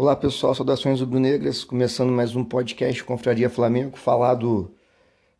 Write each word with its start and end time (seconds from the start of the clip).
Olá 0.00 0.14
pessoal, 0.14 0.54
saudações 0.54 1.00
rubro-negras, 1.00 1.64
começando 1.64 2.12
mais 2.12 2.36
um 2.36 2.44
podcast 2.44 3.02
Confraria 3.02 3.50
Flamengo, 3.50 3.98
falar 3.98 4.34
do, 4.34 4.70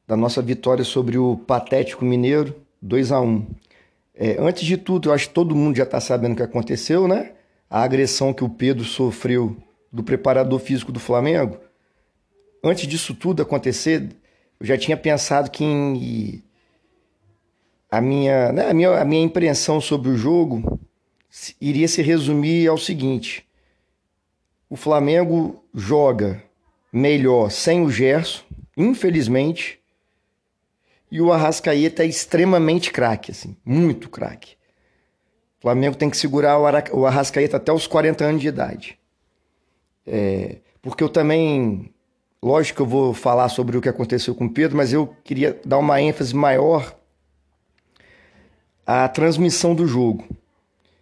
da 0.04 0.17
nossa 0.17 0.42
vitória 0.42 0.83
sobre 0.83 1.17
o 1.17 1.36
Patético 1.36 2.04
Mineiro, 2.04 2.57
2 2.83 3.13
a 3.13 3.21
1 3.21 3.47
é, 4.17 4.36
Antes 4.41 4.65
de 4.65 4.76
tudo, 4.76 5.10
eu 5.10 5.13
acho 5.13 5.29
que 5.29 5.34
todo 5.34 5.55
mundo 5.55 5.76
já 5.76 5.84
está 5.84 6.00
sabendo 6.00 6.33
o 6.33 6.36
que 6.36 6.42
aconteceu, 6.42 7.07
né? 7.07 7.34
A 7.71 7.84
agressão 7.84 8.34
que 8.34 8.43
o 8.43 8.48
Pedro 8.48 8.84
sofreu 8.84 9.57
do 9.93 10.02
preparador 10.02 10.59
físico 10.59 10.90
do 10.90 10.98
Flamengo. 10.98 11.56
Antes 12.61 12.88
disso 12.88 13.14
tudo 13.14 13.40
acontecer, 13.40 14.09
eu 14.59 14.66
já 14.66 14.77
tinha 14.77 14.96
pensado 14.96 15.52
que 15.52 15.62
em, 15.62 16.43
a, 17.88 18.00
minha, 18.00 18.50
né, 18.50 18.68
a, 18.68 18.75
minha, 18.75 19.00
a 19.00 19.04
minha 19.04 19.22
impressão 19.22 19.80
sobre 19.80 20.11
o 20.11 20.16
jogo 20.16 20.80
iria 21.61 21.86
se 21.86 22.02
resumir 22.02 22.66
ao 22.66 22.77
seguinte 22.77 23.47
o 24.69 24.77
Flamengo 24.77 25.64
joga 25.75 26.43
melhor 26.93 27.50
sem 27.50 27.82
o 27.82 27.90
Gerson, 27.90 28.43
infelizmente. 28.76 29.81
E 31.11 31.21
o 31.21 31.32
Arrascaeta 31.32 32.03
é 32.03 32.07
extremamente 32.07 32.93
craque, 32.93 33.31
assim, 33.31 33.57
muito 33.65 34.11
craque. 34.11 34.57
O 35.59 35.62
Flamengo 35.62 35.97
tem 35.97 36.11
que 36.11 36.17
segurar 36.17 36.59
o 36.93 37.07
Arrascaeta 37.07 37.57
até 37.57 37.73
os 37.73 37.87
40 37.87 38.25
anos 38.25 38.41
de 38.41 38.49
idade. 38.49 38.99
É, 40.07 40.59
porque 40.81 41.03
eu 41.03 41.09
também, 41.09 41.93
lógico 42.43 42.77
que 42.77 42.83
eu 42.83 42.87
vou 42.87 43.12
falar 43.12 43.48
sobre 43.48 43.77
o 43.77 43.81
que 43.81 43.89
aconteceu 43.89 44.35
com 44.35 44.47
o 44.47 44.51
Pedro, 44.53 44.77
mas 44.77 44.93
eu 44.93 45.15
queria 45.25 45.61
dar 45.65 45.79
uma 45.79 46.01
ênfase 46.01 46.35
maior 46.35 46.95
à 48.87 49.09
transmissão 49.09 49.75
do 49.75 49.87
jogo, 49.87 50.27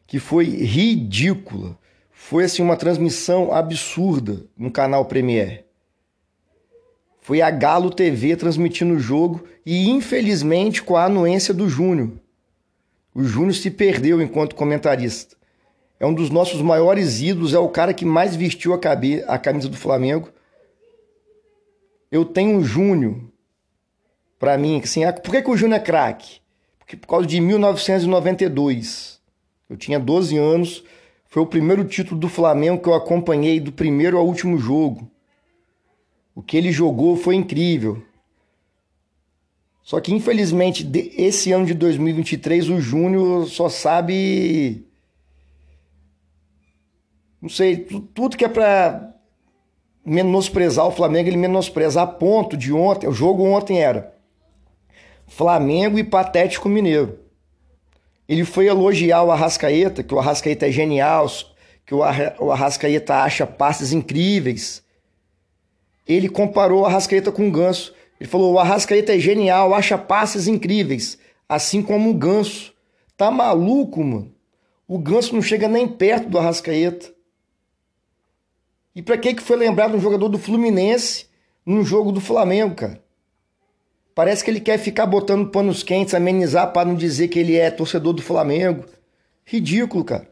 que 0.07 0.19
foi 0.19 0.47
ridícula. 0.47 1.79
Foi 2.29 2.43
assim 2.43 2.61
uma 2.61 2.77
transmissão 2.77 3.53
absurda 3.53 4.47
no 4.59 4.69
canal 4.69 5.05
Premier. 5.05 5.65
Foi 7.21 7.41
a 7.41 7.53
Galo 7.53 7.89
TV 7.89 8.35
transmitindo 8.35 8.95
o 8.95 8.99
jogo 8.99 9.47
e 9.65 9.89
infelizmente 9.89 10.83
com 10.83 10.97
a 10.97 11.05
anuência 11.05 11.55
do 11.55 11.69
Júnior. 11.69 12.11
O 13.15 13.23
Júnior 13.23 13.55
se 13.55 13.71
perdeu 13.71 14.21
enquanto 14.21 14.57
comentarista. 14.57 15.37
É 16.01 16.07
um 16.07 16.13
dos 16.13 16.29
nossos 16.29 16.61
maiores 16.61 17.21
ídolos, 17.21 17.55
é 17.55 17.61
o 17.61 17.69
cara 17.69 17.95
que 17.95 18.05
mais 18.05 18.35
vestiu 18.35 18.75
a, 18.75 19.39
camisa 19.39 19.69
do 19.69 19.77
Flamengo. 19.77 20.29
Eu 22.11 22.25
tenho 22.25 22.59
o 22.59 22.65
Júnior 22.65 23.21
para 24.37 24.59
mim, 24.59 24.81
assim, 24.83 25.03
por 25.23 25.31
que, 25.31 25.43
que 25.43 25.51
o 25.51 25.57
Júnior 25.57 25.79
é 25.79 25.85
craque? 25.85 26.41
Porque 26.77 26.97
por 26.97 27.07
causa 27.07 27.25
de 27.29 27.41
1992. 27.41 29.21
Eu 29.71 29.77
tinha 29.77 30.01
12 30.01 30.37
anos, 30.37 30.83
foi 31.29 31.43
o 31.43 31.47
primeiro 31.47 31.85
título 31.85 32.19
do 32.19 32.29
Flamengo 32.29 32.83
que 32.83 32.89
eu 32.89 32.95
acompanhei 32.95 33.61
do 33.61 33.73
primeiro 33.73 34.17
ao 34.17 34.27
último 34.27 34.59
jogo. 34.59 35.11
O 36.35 36.43
que 36.43 36.57
ele 36.57 36.71
jogou 36.71 37.17
foi 37.17 37.35
incrível. 37.35 38.03
Só 39.83 40.01
que 40.01 40.13
infelizmente 40.13 40.89
esse 41.17 41.53
ano 41.53 41.67
de 41.67 41.75
2023 41.75 42.71
o 42.71 42.81
Júnior 42.81 43.47
só 43.47 43.69
sabe 43.69 44.85
não 47.41 47.49
sei, 47.49 47.77
tudo 47.77 48.37
que 48.37 48.45
é 48.45 48.49
para 48.49 49.15
menosprezar 50.05 50.87
o 50.87 50.91
Flamengo, 50.91 51.29
ele 51.29 51.37
menospreza 51.37 52.03
a 52.03 52.07
ponto 52.07 52.57
de 52.57 52.73
ontem, 52.73 53.07
o 53.07 53.13
jogo 53.13 53.45
ontem 53.45 53.81
era 53.81 54.15
Flamengo 55.27 55.99
e 55.99 56.05
Patético 56.05 56.69
Mineiro. 56.69 57.26
Ele 58.29 58.45
foi 58.45 58.67
elogiar 58.67 59.23
o 59.23 59.31
Arrascaeta, 59.31 60.03
que 60.03 60.15
o 60.15 60.19
Arrascaeta 60.19 60.67
é 60.67 60.71
genial, 60.71 61.27
que 61.85 61.95
o 61.95 62.03
Arrascaeta 62.53 63.23
acha 63.23 63.47
passes 63.47 63.93
incríveis. 63.93 64.83
Ele 66.07 66.29
comparou 66.29 66.83
o 66.83 66.87
Arrascaeta 66.87 67.31
com 67.31 67.49
o 67.49 67.51
Ganso. 67.51 67.95
Ele 68.21 68.29
falou: 68.29 68.55
o 68.55 68.59
Arrascaeta 68.59 69.15
é 69.15 69.19
genial, 69.19 69.75
acha 69.75 69.97
passes 69.97 70.49
incríveis, 70.49 71.19
assim 71.49 71.83
como 71.83 72.11
o 72.11 72.15
Ganso. 72.15 72.75
Tá 73.17 73.31
maluco, 73.31 74.03
mano? 74.03 74.35
O 74.89 74.99
Ganso 74.99 75.35
não 75.35 75.43
chega 75.43 75.69
nem 75.69 75.87
perto 75.87 76.29
do 76.29 76.39
Arrascaeta. 76.39 77.13
E 78.95 79.03
para 79.03 79.19
que 79.19 79.35
que 79.35 79.43
foi 79.43 79.57
lembrado 79.57 79.97
um 79.97 80.01
jogador 80.01 80.29
do 80.29 80.39
Fluminense 80.39 81.27
num 81.65 81.85
jogo 81.85 82.11
do 82.11 82.21
Flamengo, 82.21 82.75
cara? 82.75 83.03
Parece 84.17 84.43
que 84.43 84.51
ele 84.51 84.61
quer 84.61 84.79
ficar 84.79 85.05
botando 85.05 85.51
panos 85.51 85.83
quentes, 85.83 86.15
amenizar 86.15 86.73
para 86.73 86.89
não 86.89 86.95
dizer 86.95 87.29
que 87.29 87.39
ele 87.39 87.55
é 87.55 87.71
torcedor 87.71 88.15
do 88.15 88.23
Flamengo. 88.23 88.87
Ridículo, 89.45 90.03
cara. 90.03 90.27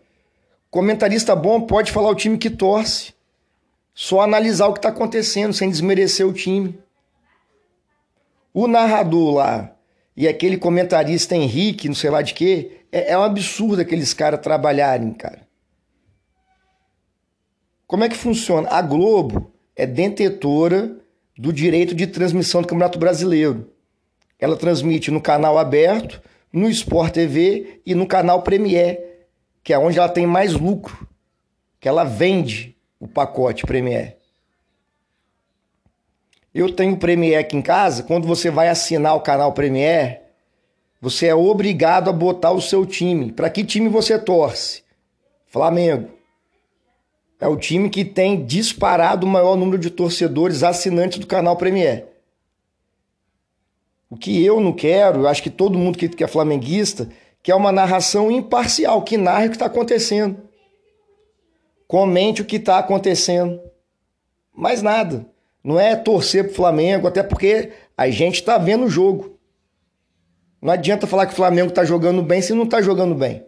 Comentarista 0.71 1.37
bom 1.37 1.61
pode 1.61 1.93
falar 1.93 2.09
o 2.09 2.15
time 2.15 2.39
que 2.39 2.49
torce. 2.49 3.13
Só 3.93 4.23
analisar 4.23 4.69
o 4.69 4.73
que 4.73 4.79
está 4.79 4.89
acontecendo, 4.89 5.53
sem 5.53 5.69
desmerecer 5.69 6.27
o 6.27 6.33
time. 6.33 6.79
O 8.55 8.67
narrador 8.67 9.35
lá 9.35 9.77
e 10.17 10.27
aquele 10.27 10.57
comentarista 10.57 11.37
Henrique, 11.37 11.87
não 11.87 11.95
sei 11.95 12.09
lá 12.09 12.23
de 12.23 12.33
quê, 12.33 12.81
é, 12.91 13.13
é 13.13 13.19
um 13.19 13.23
absurdo 13.23 13.83
aqueles 13.83 14.15
caras 14.15 14.41
trabalharem, 14.41 15.13
cara. 15.13 15.47
Como 17.87 18.03
é 18.03 18.09
que 18.09 18.17
funciona? 18.17 18.67
A 18.71 18.81
Globo 18.81 19.53
é 19.77 19.87
detentora 19.87 20.97
do 21.37 21.53
direito 21.53 21.95
de 21.95 22.07
transmissão 22.07 22.63
do 22.63 22.67
Campeonato 22.67 22.99
Brasileiro. 22.99 23.74
Ela 24.39 24.57
transmite 24.57 25.11
no 25.11 25.21
canal 25.21 25.59
aberto, 25.59 26.23
no 26.53 26.69
Sport 26.69 27.13
TV 27.13 27.81
e 27.85 27.95
no 27.95 28.07
canal 28.07 28.43
Premier, 28.43 29.27
que 29.63 29.73
é 29.73 29.79
onde 29.79 29.99
ela 29.99 30.09
tem 30.09 30.27
mais 30.27 30.53
lucro, 30.53 31.09
que 31.81 31.89
ela 31.89 32.05
vende 32.05 32.77
o 33.01 33.09
pacote 33.09 33.67
Premier. 33.67 34.17
Eu 36.55 36.73
tenho 36.73 36.97
Premier 36.97 37.41
aqui 37.41 37.57
em 37.57 37.63
casa, 37.63 38.05
quando 38.05 38.29
você 38.29 38.51
vai 38.51 38.69
assinar 38.69 39.17
o 39.17 39.21
canal 39.21 39.53
Premier, 39.53 40.23
você 41.01 41.27
é 41.27 41.35
obrigado 41.35 42.09
a 42.09 42.13
botar 42.13 42.53
o 42.53 42.63
seu 42.63 42.87
time. 42.87 43.33
Para 43.33 43.51
que 43.51 43.65
time 43.65 43.89
você 43.89 44.19
torce? 44.19 44.83
Flamengo. 45.47 46.09
É 47.41 47.47
o 47.47 47.57
time 47.57 47.91
que 47.91 48.05
tem 48.05 48.45
disparado 48.45 49.27
o 49.27 49.29
maior 49.29 49.57
número 49.57 49.79
de 49.79 49.91
torcedores 49.91 50.63
assinantes 50.63 51.19
do 51.19 51.27
canal 51.27 51.57
Premier. 51.57 52.07
O 54.15 54.17
que 54.17 54.45
eu 54.45 54.61
não 54.61 54.73
quero, 54.73 55.23
eu 55.23 55.29
acho 55.29 55.43
que 55.43 55.51
todo 55.51 55.77
mundo 55.77 55.99
que, 55.99 56.23
é 56.23 56.29
flamenguista, 56.29 57.09
quer 57.43 57.57
uma 57.57 57.73
narração 57.73 58.31
imparcial, 58.31 59.03
que 59.03 59.17
narre 59.17 59.47
o 59.47 59.51
que 59.51 59.57
está 59.57 59.67
acontecendo. 59.67 60.41
Comente 61.89 62.41
o 62.41 62.45
que 62.45 62.55
está 62.55 62.79
acontecendo. 62.79 63.61
Mais 64.57 64.83
nada. 64.83 65.27
Não 65.65 65.81
é 65.81 65.97
torcer 65.97 66.45
pro 66.45 66.55
Flamengo, 66.55 67.09
até 67.09 67.25
porque 67.25 67.73
a 67.99 68.09
gente 68.09 68.37
está 68.37 68.57
vendo 68.57 68.85
o 68.85 68.89
jogo. 68.89 69.37
Não 70.63 70.73
adianta 70.73 71.09
falar 71.09 71.27
que 71.27 71.33
o 71.33 71.37
Flamengo 71.37 71.71
está 71.71 71.85
jogando 71.85 72.23
bem 72.23 72.41
se 72.41 72.55
não 72.55 72.63
está 72.63 72.81
jogando 72.81 73.17
bem. 73.17 73.45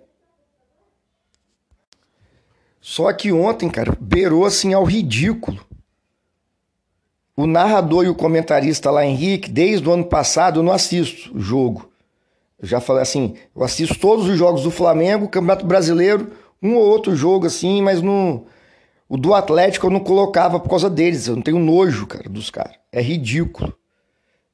Só 2.81 3.13
que 3.13 3.31
ontem, 3.31 3.71
cara, 3.71 3.97
beirou 4.01 4.45
assim 4.45 4.75
ao 4.75 4.83
ridículo 4.83 5.65
o 7.37 7.47
narrador 7.47 8.07
e 8.07 8.09
o 8.09 8.15
comentarista 8.15 8.91
lá, 8.91 9.05
Henrique, 9.05 9.51
desde 9.51 9.87
o 9.87 9.93
ano 9.93 10.07
passado 10.07 10.61
eu 10.61 10.63
não 10.63 10.73
assisto 10.73 11.37
o 11.37 11.41
jogo. 11.41 11.91
Eu 12.59 12.67
já 12.67 12.81
falei 12.81 13.03
assim, 13.03 13.35
eu 13.55 13.63
assisto 13.63 13.99
todos 13.99 14.27
os 14.27 14.39
jogos 14.39 14.63
do 14.63 14.71
Flamengo, 14.71 15.29
Campeonato 15.29 15.67
Brasileiro, 15.67 16.33
um 16.63 16.75
ou 16.77 16.83
outro 16.83 17.15
jogo 17.15 17.47
assim, 17.47 17.83
mas 17.83 18.01
no 18.01 18.47
o 19.09 19.17
do 19.17 19.35
Atlético 19.35 19.87
eu 19.87 19.91
não 19.91 20.01
colocava 20.01 20.59
por 20.59 20.69
causa 20.69 20.91
deles. 20.91 21.29
Eu 21.29 21.37
não 21.37 21.43
tenho 21.43 21.59
nojo, 21.59 22.07
cara, 22.07 22.29
dos 22.29 22.51
caras. 22.51 22.77
É 22.91 23.01
ridículo. 23.01 23.77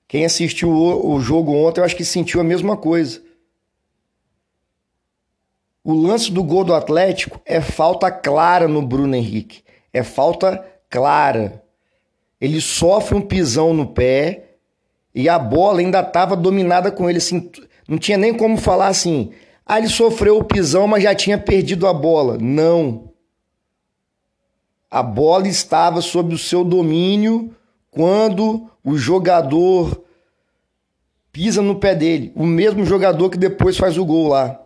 Quem 0.07 0.27
assistiu 0.27 0.69
o, 0.69 1.15
o 1.15 1.21
jogo 1.21 1.55
ontem, 1.55 1.81
eu 1.81 1.85
acho 1.85 1.97
que 1.97 2.05
sentiu 2.05 2.41
a 2.41 2.45
mesma 2.45 2.77
coisa. 2.77 3.23
O 5.83 5.95
lance 5.95 6.31
do 6.31 6.45
gol 6.45 6.65
do 6.65 6.75
Atlético 6.75 7.41
é 7.47 7.61
falta 7.61 8.11
clara 8.11 8.69
no 8.69 8.83
Bruno 8.83 9.15
Henrique. 9.15 9.63
É 9.93 10.03
falta 10.03 10.63
clara 10.91 11.62
ele 12.43 12.61
sofre 12.61 13.15
um 13.15 13.21
pisão 13.21 13.73
no 13.73 13.87
pé 13.87 14.57
e 15.15 15.29
a 15.29 15.39
bola 15.39 15.79
ainda 15.79 16.01
estava 16.01 16.35
dominada 16.35 16.91
com 16.91 17.09
ele. 17.09 17.19
Assim, 17.19 17.49
não 17.87 17.97
tinha 17.97 18.19
nem 18.19 18.35
como 18.35 18.57
falar 18.57 18.89
assim. 18.89 19.31
Ah, 19.65 19.79
ele 19.79 19.87
sofreu 19.87 20.39
o 20.39 20.45
pisão, 20.45 20.89
mas 20.89 21.05
já 21.05 21.15
tinha 21.15 21.39
perdido 21.39 21.87
a 21.87 21.95
bola. 21.95 22.37
Não. 22.39 23.13
A 24.91 25.05
bola 25.05 25.47
estava 25.47 26.01
sob 26.01 26.35
o 26.35 26.39
seu 26.39 26.65
domínio 26.65 27.55
quando 27.93 28.69
o 28.83 28.99
jogador 28.99 30.03
pisa 31.31 31.63
no 31.63 31.77
pé 31.77 31.95
dele. 31.95 32.33
O 32.35 32.45
mesmo 32.45 32.85
jogador 32.85 33.31
que 33.31 33.39
depois 33.39 33.77
faz 33.77 33.97
o 33.97 34.05
gol 34.05 34.27
lá. 34.27 34.61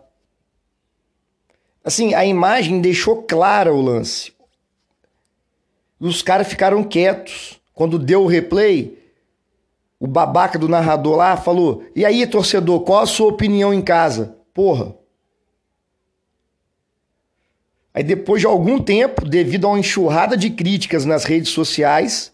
Assim, 1.85 2.15
a 2.15 2.25
imagem 2.25 2.81
deixou 2.81 3.21
clara 3.21 3.71
o 3.71 3.79
lance. 3.79 4.33
E 6.01 6.07
os 6.07 6.23
caras 6.23 6.47
ficaram 6.47 6.83
quietos. 6.83 7.56
Quando 7.77 7.99
deu 7.99 8.23
o 8.23 8.27
replay, 8.27 8.97
o 9.99 10.07
babaca 10.07 10.57
do 10.57 10.67
narrador 10.67 11.15
lá 11.15 11.37
falou: 11.37 11.83
E 11.95 12.03
aí, 12.03 12.25
torcedor, 12.25 12.81
qual 12.81 13.01
a 13.01 13.05
sua 13.05 13.27
opinião 13.27 13.71
em 13.71 13.83
casa? 13.83 14.35
Porra. 14.51 14.95
Aí 17.93 18.01
depois 18.01 18.41
de 18.41 18.47
algum 18.47 18.81
tempo, 18.81 19.23
devido 19.23 19.67
a 19.67 19.69
uma 19.69 19.79
enxurrada 19.79 20.35
de 20.35 20.49
críticas 20.49 21.05
nas 21.05 21.23
redes 21.23 21.51
sociais, 21.51 22.33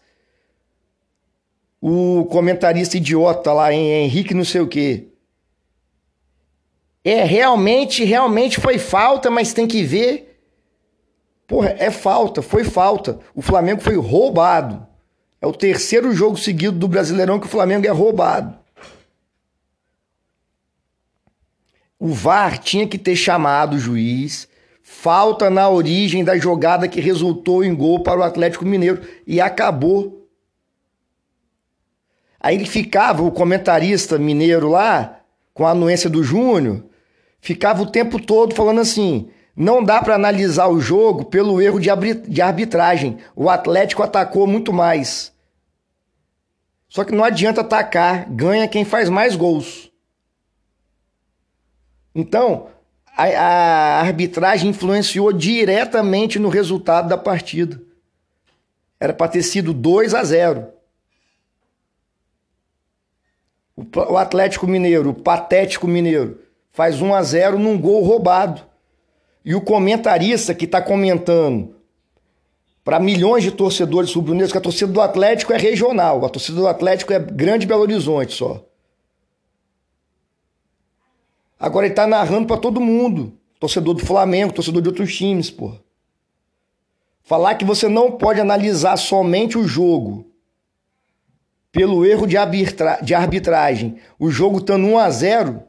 o 1.78 2.24
comentarista 2.30 2.96
idiota 2.96 3.52
lá, 3.52 3.70
Henrique 3.70 4.32
não 4.32 4.46
sei 4.46 4.62
o 4.62 4.66
quê. 4.66 5.08
É, 7.04 7.22
realmente, 7.22 8.02
realmente 8.02 8.58
foi 8.58 8.78
falta, 8.78 9.30
mas 9.30 9.52
tem 9.52 9.66
que 9.66 9.82
ver. 9.82 10.40
Porra, 11.46 11.76
é 11.78 11.90
falta, 11.90 12.40
foi 12.40 12.64
falta. 12.64 13.20
O 13.34 13.42
Flamengo 13.42 13.82
foi 13.82 13.96
roubado. 13.96 14.93
É 15.44 15.46
o 15.46 15.52
terceiro 15.52 16.10
jogo 16.14 16.38
seguido 16.38 16.78
do 16.78 16.88
Brasileirão 16.88 17.38
que 17.38 17.44
o 17.44 17.50
Flamengo 17.50 17.86
é 17.86 17.90
roubado. 17.90 18.56
O 21.98 22.08
VAR 22.14 22.56
tinha 22.56 22.88
que 22.88 22.96
ter 22.96 23.14
chamado 23.14 23.76
o 23.76 23.78
juiz. 23.78 24.48
Falta 24.82 25.50
na 25.50 25.68
origem 25.68 26.24
da 26.24 26.38
jogada 26.38 26.88
que 26.88 26.98
resultou 26.98 27.62
em 27.62 27.74
gol 27.74 28.02
para 28.02 28.20
o 28.20 28.22
Atlético 28.22 28.64
Mineiro 28.64 29.02
e 29.26 29.38
acabou. 29.38 30.26
Aí 32.40 32.56
ele 32.56 32.64
ficava, 32.64 33.22
o 33.22 33.30
comentarista 33.30 34.16
mineiro 34.16 34.70
lá, 34.70 35.20
com 35.52 35.66
a 35.66 35.72
anuência 35.72 36.08
do 36.08 36.24
Júnior, 36.24 36.82
ficava 37.38 37.82
o 37.82 37.90
tempo 37.90 38.18
todo 38.18 38.54
falando 38.54 38.80
assim: 38.80 39.28
não 39.54 39.84
dá 39.84 40.00
para 40.00 40.14
analisar 40.14 40.68
o 40.68 40.80
jogo 40.80 41.26
pelo 41.26 41.60
erro 41.60 41.78
de 41.78 42.40
arbitragem. 42.40 43.18
O 43.36 43.50
Atlético 43.50 44.02
atacou 44.02 44.46
muito 44.46 44.72
mais. 44.72 45.33
Só 46.94 47.02
que 47.02 47.12
não 47.12 47.24
adianta 47.24 47.62
atacar, 47.62 48.30
ganha 48.30 48.68
quem 48.68 48.84
faz 48.84 49.08
mais 49.08 49.34
gols. 49.34 49.90
Então, 52.14 52.68
a, 53.16 53.24
a 53.24 54.00
arbitragem 54.00 54.70
influenciou 54.70 55.32
diretamente 55.32 56.38
no 56.38 56.48
resultado 56.48 57.08
da 57.08 57.18
partida. 57.18 57.82
Era 59.00 59.12
para 59.12 59.26
ter 59.26 59.42
sido 59.42 59.74
2 59.74 60.14
a 60.14 60.22
0. 60.22 60.68
O 63.76 64.16
Atlético 64.16 64.68
Mineiro, 64.68 65.10
o 65.10 65.14
patético 65.14 65.88
Mineiro, 65.88 66.42
faz 66.70 67.02
1 67.02 67.12
a 67.12 67.22
0 67.24 67.58
num 67.58 67.76
gol 67.76 68.04
roubado. 68.04 68.62
E 69.44 69.52
o 69.52 69.60
comentarista 69.60 70.54
que 70.54 70.64
está 70.64 70.80
comentando 70.80 71.74
para 72.84 73.00
milhões 73.00 73.42
de 73.42 73.50
torcedores 73.50 74.12
rubro-negros 74.14 74.52
que 74.52 74.58
a 74.58 74.60
torcida 74.60 74.92
do 74.92 75.00
Atlético 75.00 75.54
é 75.54 75.56
regional, 75.56 76.22
a 76.24 76.28
torcida 76.28 76.60
do 76.60 76.68
Atlético 76.68 77.14
é 77.14 77.18
grande 77.18 77.66
Belo 77.66 77.80
Horizonte 77.80 78.34
só. 78.34 78.62
Agora 81.58 81.86
ele 81.86 81.94
está 81.94 82.06
narrando 82.06 82.46
para 82.46 82.58
todo 82.58 82.82
mundo, 82.82 83.32
torcedor 83.58 83.94
do 83.94 84.04
Flamengo, 84.04 84.52
torcedor 84.52 84.82
de 84.82 84.88
outros 84.88 85.16
times, 85.16 85.50
pô. 85.50 85.72
Falar 87.22 87.54
que 87.54 87.64
você 87.64 87.88
não 87.88 88.12
pode 88.12 88.38
analisar 88.38 88.98
somente 88.98 89.56
o 89.56 89.66
jogo 89.66 90.26
pelo 91.72 92.04
erro 92.04 92.26
de, 92.26 92.36
arbitra 92.36 92.98
de 93.02 93.14
arbitragem, 93.14 93.96
o 94.18 94.30
jogo 94.30 94.58
estando 94.58 94.86
1 94.86 94.98
a 94.98 95.10
0 95.10 95.62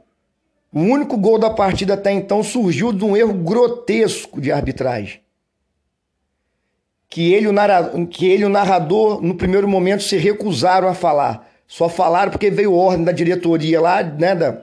o 0.73 0.79
único 0.81 1.15
gol 1.15 1.39
da 1.39 1.49
partida 1.49 1.93
até 1.93 2.11
então 2.11 2.43
surgiu 2.43 2.91
de 2.91 3.05
um 3.05 3.15
erro 3.15 3.33
grotesco 3.33 4.41
de 4.41 4.51
arbitragem. 4.51 5.24
Que 7.15 7.33
ele, 7.33 7.47
o 7.47 8.07
que 8.07 8.27
ele 8.27 8.43
o 8.43 8.49
narrador, 8.49 9.21
no 9.21 9.35
primeiro 9.35 9.69
momento, 9.69 10.03
se 10.03 10.17
recusaram 10.17 10.89
a 10.89 10.93
falar. 10.93 11.49
Só 11.65 11.87
falaram 11.87 12.29
porque 12.29 12.51
veio 12.51 12.73
ordem 12.73 13.05
da 13.05 13.13
diretoria 13.13 13.79
lá, 13.79 14.03
né, 14.03 14.35
da, 14.35 14.61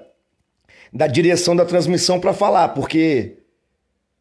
da 0.92 1.06
direção 1.06 1.56
da 1.56 1.64
transmissão 1.64 2.20
para 2.20 2.34
falar, 2.34 2.68
porque 2.68 3.38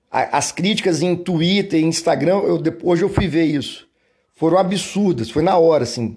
a, 0.09 0.37
as 0.37 0.49
críticas 0.49 1.01
em 1.01 1.13
Twitter, 1.13 1.77
em 1.81 1.87
Instagram, 1.87 2.37
eu, 2.37 2.63
hoje 2.83 3.01
eu 3.03 3.09
fui 3.09 3.27
ver 3.27 3.43
isso, 3.43 3.85
foram 4.33 4.57
absurdas, 4.57 5.29
foi 5.29 5.43
na 5.43 5.57
hora, 5.57 5.83
assim. 5.83 6.15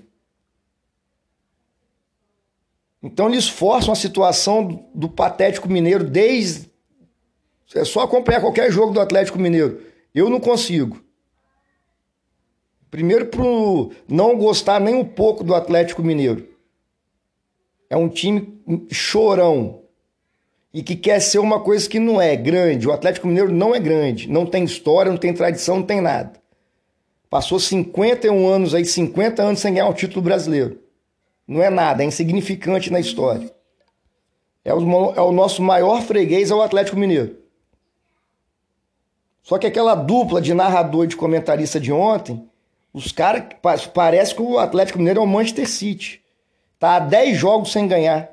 Então 3.02 3.28
eles 3.28 3.48
forçam 3.48 3.92
a 3.92 3.96
situação 3.96 4.64
do, 4.64 4.84
do 4.94 5.08
patético 5.08 5.68
mineiro 5.68 6.04
desde. 6.04 6.70
É 7.74 7.84
só 7.84 8.02
acompanhar 8.02 8.40
qualquer 8.40 8.70
jogo 8.70 8.92
do 8.92 9.00
Atlético 9.00 9.36
Mineiro. 9.36 9.82
Eu 10.14 10.30
não 10.30 10.38
consigo. 10.38 11.03
Primeiro, 12.94 13.26
por 13.26 13.90
não 14.08 14.38
gostar 14.38 14.78
nem 14.78 14.94
um 14.94 15.04
pouco 15.04 15.42
do 15.42 15.52
Atlético 15.52 16.00
Mineiro. 16.00 16.46
É 17.90 17.96
um 17.96 18.08
time 18.08 18.62
chorão 18.88 19.80
e 20.72 20.80
que 20.80 20.94
quer 20.94 21.18
ser 21.18 21.40
uma 21.40 21.58
coisa 21.58 21.88
que 21.88 21.98
não 21.98 22.22
é 22.22 22.36
grande. 22.36 22.86
O 22.86 22.92
Atlético 22.92 23.26
Mineiro 23.26 23.50
não 23.52 23.74
é 23.74 23.80
grande, 23.80 24.30
não 24.30 24.46
tem 24.46 24.62
história, 24.62 25.10
não 25.10 25.18
tem 25.18 25.34
tradição, 25.34 25.78
não 25.78 25.82
tem 25.82 26.00
nada. 26.00 26.40
Passou 27.28 27.58
51 27.58 28.46
anos 28.46 28.76
aí, 28.76 28.84
50 28.84 29.42
anos 29.42 29.58
sem 29.58 29.74
ganhar 29.74 29.88
um 29.88 29.92
título 29.92 30.22
brasileiro. 30.22 30.78
Não 31.48 31.60
é 31.60 31.70
nada, 31.70 32.04
é 32.04 32.06
insignificante 32.06 32.92
na 32.92 33.00
história. 33.00 33.52
É 34.64 34.72
o, 34.72 35.14
é 35.16 35.20
o 35.20 35.32
nosso 35.32 35.60
maior 35.60 36.00
freguês, 36.00 36.48
é 36.48 36.54
o 36.54 36.62
Atlético 36.62 36.96
Mineiro. 36.96 37.38
Só 39.42 39.58
que 39.58 39.66
aquela 39.66 39.96
dupla 39.96 40.40
de 40.40 40.54
narrador 40.54 41.06
e 41.06 41.08
de 41.08 41.16
comentarista 41.16 41.80
de 41.80 41.90
ontem, 41.90 42.48
os 42.94 43.10
caras, 43.10 43.52
parece 43.92 44.36
que 44.36 44.40
o 44.40 44.56
Atlético 44.56 44.98
Mineiro 44.98 45.18
é 45.18 45.22
o 45.22 45.26
Manchester 45.26 45.68
City. 45.68 46.22
Tá 46.78 46.94
há 46.94 47.00
10 47.00 47.36
jogos 47.36 47.72
sem 47.72 47.88
ganhar. 47.88 48.30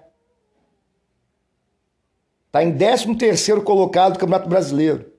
Tá 2.52 2.64
em 2.64 2.72
13 2.78 3.16
terceiro 3.16 3.64
colocado 3.64 4.14
do 4.14 4.20
Campeonato 4.20 4.48
Brasileiro. 4.48 5.12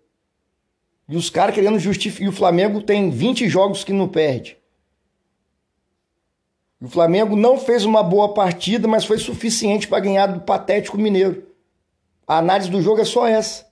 E 1.09 1.17
os 1.17 1.29
caras 1.29 1.57
querendo 1.57 1.81
justificar. 1.81 2.25
E 2.25 2.29
o 2.29 2.33
Flamengo 2.33 2.83
tem 2.83 3.11
20 3.11 3.49
jogos 3.49 3.83
que 3.83 3.93
não 3.93 4.07
perde. 4.07 4.57
O 6.81 6.89
Flamengo 6.89 7.35
não 7.35 7.59
fez 7.59 7.85
uma 7.85 8.03
boa 8.03 8.33
partida, 8.33 8.87
mas 8.87 9.05
foi 9.05 9.19
suficiente 9.19 9.89
para 9.89 10.01
ganhar 10.01 10.27
do 10.27 10.41
patético 10.41 10.97
Mineiro. 10.97 11.49
A 12.29 12.39
análise 12.39 12.71
do 12.71 12.81
jogo 12.81 13.01
é 13.01 13.05
só 13.05 13.27
essa. 13.27 13.67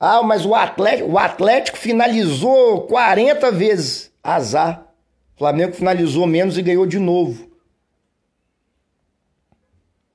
Ah, 0.00 0.22
mas 0.22 0.46
o 0.46 0.54
Atlético, 0.54 1.10
o 1.10 1.18
Atlético 1.18 1.76
finalizou 1.76 2.86
40 2.86 3.52
vezes. 3.52 4.10
Azar. 4.22 4.86
O 5.34 5.38
Flamengo 5.38 5.74
finalizou 5.74 6.26
menos 6.26 6.56
e 6.56 6.62
ganhou 6.62 6.86
de 6.86 6.98
novo. 6.98 7.50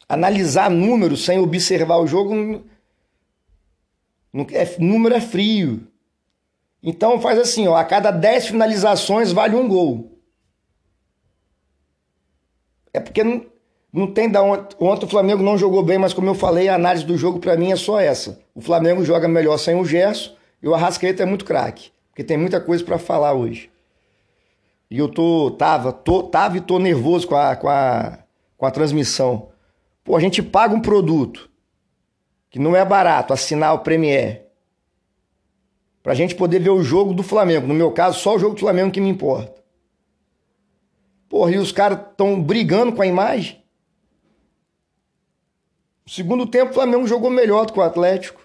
Analisar 0.10 0.72
números 0.72 1.24
sem 1.24 1.40
observar 1.40 1.98
o 1.98 2.08
jogo, 2.08 2.34
não, 4.34 4.46
é, 4.52 4.76
número 4.80 5.16
é 5.16 5.22
frio. 5.22 5.88
Então 6.82 7.20
faz 7.20 7.40
assim, 7.40 7.68
ó, 7.68 7.76
a 7.76 7.84
cada 7.84 8.12
10 8.12 8.48
finalizações 8.48 9.32
vale 9.32 9.56
um 9.56 9.68
gol. 9.68 10.20
É 12.94 13.00
porque 13.00 13.24
não, 13.24 13.46
não 13.92 14.12
tem 14.12 14.30
da 14.30 14.42
ontem. 14.42 14.76
Ontem 14.80 15.06
o 15.06 15.10
Flamengo 15.10 15.42
não 15.42 15.58
jogou 15.58 15.84
bem, 15.84 15.98
mas 15.98 16.14
como 16.14 16.30
eu 16.30 16.36
falei, 16.36 16.70
a 16.70 16.76
análise 16.76 17.06
do 17.06 17.18
jogo 17.18 17.40
para 17.40 17.58
mim 17.58 17.72
é 17.72 17.76
só 17.76 18.00
essa. 18.00 18.45
O 18.56 18.62
Flamengo 18.62 19.04
joga 19.04 19.28
melhor 19.28 19.58
sem 19.58 19.76
o 19.76 19.84
Gerson 19.84 20.34
e 20.64 20.68
o 20.68 20.74
Arrascaeta 20.74 21.24
é 21.24 21.26
muito 21.26 21.44
craque. 21.44 21.92
Porque 22.10 22.24
tem 22.24 22.38
muita 22.38 22.62
coisa 22.62 22.82
para 22.82 22.98
falar 22.98 23.34
hoje. 23.34 23.70
E 24.90 24.98
eu 24.98 25.10
tô, 25.10 25.52
tava, 25.52 25.92
tô, 25.92 26.24
tava 26.24 26.58
e 26.58 26.62
tô 26.62 26.80
nervoso 26.80 27.28
com 27.28 27.36
a, 27.36 27.56
com 27.58 27.68
a, 27.68 28.20
com 28.56 28.66
a 28.66 28.72
transmissão. 28.72 29.50
Pô, 30.02 30.16
a 30.16 30.22
gente 30.22 30.42
paga 30.42 30.74
um 30.74 30.80
produto 30.80 31.50
que 32.50 32.58
não 32.58 32.74
é 32.74 32.86
barato, 32.86 33.34
assinar 33.34 33.74
o 33.74 33.80
Premier. 33.80 34.46
Pra 36.02 36.14
gente 36.14 36.36
poder 36.36 36.60
ver 36.60 36.70
o 36.70 36.84
jogo 36.84 37.14
do 37.14 37.24
Flamengo. 37.24 37.68
No 37.68 37.74
meu 37.74 37.92
caso, 37.92 38.20
só 38.20 38.36
o 38.36 38.40
jogo 38.40 38.56
do 38.56 38.62
Flamengo 38.62 38.92
que 38.92 39.02
me 39.02 39.10
importa. 39.10 39.62
Porra, 41.28 41.52
e 41.52 41.58
os 41.58 41.74
caras 41.74 42.00
estão 42.00 42.42
brigando 42.42 42.94
com 42.94 43.02
a 43.02 43.08
imagem. 43.08 43.62
No 46.06 46.12
segundo 46.14 46.46
tempo, 46.46 46.72
o 46.72 46.76
Flamengo 46.76 47.06
jogou 47.08 47.30
melhor 47.30 47.66
do 47.66 47.74
que 47.74 47.80
o 47.80 47.84
Atlético. 47.84 48.45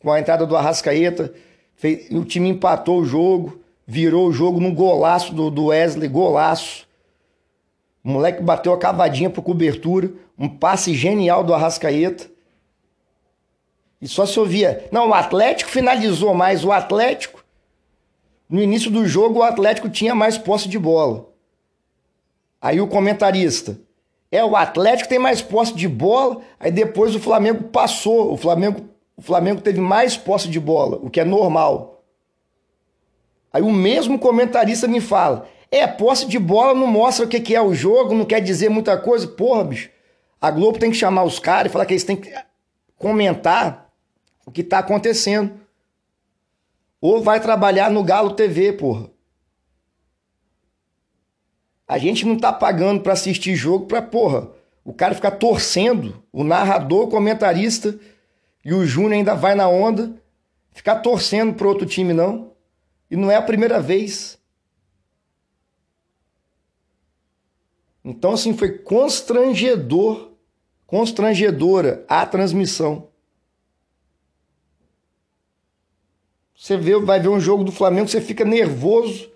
Com 0.00 0.12
a 0.12 0.20
entrada 0.20 0.46
do 0.46 0.56
Arrascaeta. 0.56 1.32
Fez, 1.76 2.10
o 2.10 2.24
time 2.24 2.48
empatou 2.48 3.00
o 3.00 3.04
jogo. 3.04 3.60
Virou 3.86 4.28
o 4.28 4.32
jogo 4.32 4.60
num 4.60 4.74
golaço 4.74 5.34
do, 5.34 5.50
do 5.50 5.66
Wesley, 5.66 6.08
golaço. 6.08 6.86
O 8.04 8.10
moleque 8.10 8.42
bateu 8.42 8.72
a 8.72 8.78
cavadinha 8.78 9.30
por 9.30 9.42
cobertura. 9.42 10.10
Um 10.38 10.48
passe 10.48 10.94
genial 10.94 11.42
do 11.42 11.54
Arrascaeta. 11.54 12.30
E 14.00 14.06
só 14.06 14.24
se 14.24 14.38
ouvia. 14.38 14.86
Não, 14.92 15.08
o 15.08 15.14
Atlético 15.14 15.70
finalizou 15.70 16.34
mais. 16.34 16.64
O 16.64 16.72
Atlético. 16.72 17.44
No 18.48 18.62
início 18.62 18.90
do 18.90 19.06
jogo, 19.06 19.40
o 19.40 19.42
Atlético 19.42 19.88
tinha 19.88 20.14
mais 20.14 20.38
posse 20.38 20.68
de 20.68 20.78
bola. 20.78 21.28
Aí 22.60 22.80
o 22.80 22.86
comentarista. 22.86 23.78
É, 24.30 24.44
o 24.44 24.56
Atlético 24.56 25.08
tem 25.08 25.18
mais 25.18 25.40
posse 25.40 25.74
de 25.74 25.88
bola, 25.88 26.42
aí 26.60 26.70
depois 26.70 27.14
o 27.14 27.20
Flamengo 27.20 27.64
passou. 27.64 28.32
O 28.32 28.36
Flamengo, 28.36 28.88
o 29.18 29.22
Flamengo 29.22 29.60
teve 29.60 29.80
mais 29.80 30.16
posse 30.16 30.48
de 30.48 30.60
bola, 30.60 30.96
o 31.02 31.10
que 31.10 31.18
é 31.18 31.24
normal. 31.24 32.04
Aí 33.52 33.60
o 33.60 33.72
mesmo 33.72 34.16
comentarista 34.16 34.86
me 34.86 35.00
fala: 35.00 35.48
é, 35.72 35.88
posse 35.88 36.24
de 36.24 36.38
bola 36.38 36.72
não 36.72 36.86
mostra 36.86 37.26
o 37.26 37.28
que 37.28 37.52
é 37.52 37.60
o 37.60 37.74
jogo, 37.74 38.14
não 38.14 38.24
quer 38.24 38.40
dizer 38.40 38.68
muita 38.68 38.96
coisa. 38.96 39.26
Porra, 39.26 39.64
bicho, 39.64 39.90
a 40.40 40.52
Globo 40.52 40.78
tem 40.78 40.92
que 40.92 40.96
chamar 40.96 41.24
os 41.24 41.40
caras 41.40 41.68
e 41.68 41.72
falar 41.72 41.84
que 41.84 41.94
eles 41.94 42.04
têm 42.04 42.14
que 42.14 42.32
comentar 42.96 43.90
o 44.46 44.52
que 44.52 44.60
está 44.60 44.78
acontecendo. 44.78 45.52
ou 47.00 47.20
vai 47.20 47.40
trabalhar 47.40 47.90
no 47.90 48.04
Galo 48.04 48.34
TV, 48.34 48.72
porra. 48.72 49.10
A 51.88 51.98
gente 51.98 52.24
não 52.24 52.36
tá 52.36 52.52
pagando 52.52 53.00
para 53.00 53.14
assistir 53.14 53.56
jogo 53.56 53.86
pra, 53.86 54.00
porra, 54.00 54.48
o 54.84 54.92
cara 54.92 55.14
ficar 55.14 55.32
torcendo, 55.32 56.22
o 56.32 56.44
narrador, 56.44 57.04
o 57.04 57.08
comentarista 57.08 57.98
e 58.68 58.74
o 58.74 58.84
Júnior 58.84 59.14
ainda 59.14 59.34
vai 59.34 59.54
na 59.54 59.66
onda, 59.66 60.14
ficar 60.72 60.96
torcendo 60.96 61.54
pro 61.54 61.70
outro 61.70 61.86
time, 61.86 62.12
não. 62.12 62.52
E 63.10 63.16
não 63.16 63.30
é 63.30 63.36
a 63.36 63.40
primeira 63.40 63.80
vez. 63.80 64.38
Então, 68.04 68.32
assim, 68.32 68.54
foi 68.54 68.76
constrangedor, 68.76 70.32
constrangedora 70.86 72.04
a 72.06 72.26
transmissão. 72.26 73.08
Você 76.54 76.76
vê, 76.76 77.00
vai 77.00 77.18
ver 77.18 77.28
um 77.28 77.40
jogo 77.40 77.64
do 77.64 77.72
Flamengo, 77.72 78.06
você 78.06 78.20
fica 78.20 78.44
nervoso 78.44 79.32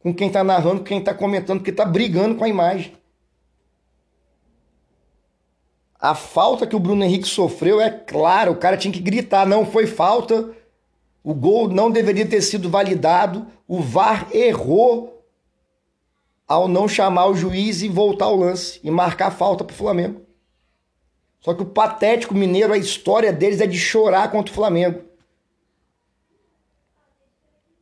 com 0.00 0.12
quem 0.12 0.26
está 0.26 0.42
narrando, 0.42 0.82
quem 0.82 0.98
está 0.98 1.14
comentando, 1.14 1.58
porque 1.60 1.70
está 1.70 1.84
brigando 1.84 2.34
com 2.34 2.42
a 2.42 2.48
imagem. 2.48 2.97
A 5.98 6.14
falta 6.14 6.66
que 6.66 6.76
o 6.76 6.80
Bruno 6.80 7.02
Henrique 7.02 7.26
sofreu 7.26 7.80
é 7.80 7.90
clara, 7.90 8.50
o 8.50 8.56
cara 8.56 8.76
tinha 8.76 8.92
que 8.92 9.00
gritar, 9.00 9.46
não 9.46 9.66
foi 9.66 9.86
falta, 9.86 10.50
o 11.24 11.34
gol 11.34 11.68
não 11.68 11.90
deveria 11.90 12.26
ter 12.26 12.40
sido 12.40 12.70
validado, 12.70 13.46
o 13.66 13.80
VAR 13.80 14.28
errou 14.32 15.24
ao 16.46 16.68
não 16.68 16.88
chamar 16.88 17.26
o 17.26 17.34
juiz 17.34 17.82
e 17.82 17.88
voltar 17.88 18.26
ao 18.26 18.36
lance 18.36 18.80
e 18.82 18.90
marcar 18.90 19.26
a 19.26 19.32
falta 19.32 19.64
para 19.64 19.74
o 19.74 19.76
Flamengo. 19.76 20.22
Só 21.40 21.52
que 21.52 21.62
o 21.62 21.66
patético 21.66 22.34
mineiro, 22.34 22.72
a 22.72 22.78
história 22.78 23.32
deles 23.32 23.60
é 23.60 23.66
de 23.66 23.78
chorar 23.78 24.30
contra 24.30 24.52
o 24.52 24.54
Flamengo 24.54 25.08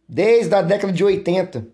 desde 0.08 0.54
a 0.54 0.62
década 0.62 0.92
de 0.92 1.04
80. 1.04 1.66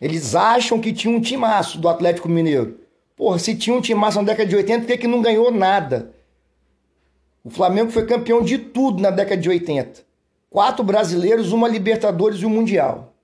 Eles 0.00 0.34
acham 0.34 0.80
que 0.80 0.92
tinha 0.92 1.16
um 1.16 1.20
timaço 1.20 1.78
do 1.78 1.88
Atlético 1.88 2.28
Mineiro. 2.28 2.80
Porra, 3.22 3.38
se 3.38 3.54
tinha 3.54 3.76
um 3.76 3.80
timaço 3.80 4.18
na 4.18 4.24
década 4.24 4.48
de 4.48 4.56
80, 4.56 4.80
por 4.80 4.86
que, 4.88 4.98
que 4.98 5.06
não 5.06 5.22
ganhou 5.22 5.48
nada? 5.52 6.12
O 7.44 7.50
Flamengo 7.50 7.92
foi 7.92 8.04
campeão 8.04 8.42
de 8.42 8.58
tudo 8.58 9.00
na 9.00 9.12
década 9.12 9.40
de 9.40 9.48
80. 9.48 10.02
Quatro 10.50 10.84
brasileiros, 10.84 11.52
uma 11.52 11.68
Libertadores 11.68 12.40
e 12.40 12.46
um 12.46 12.50
Mundial. 12.50 13.14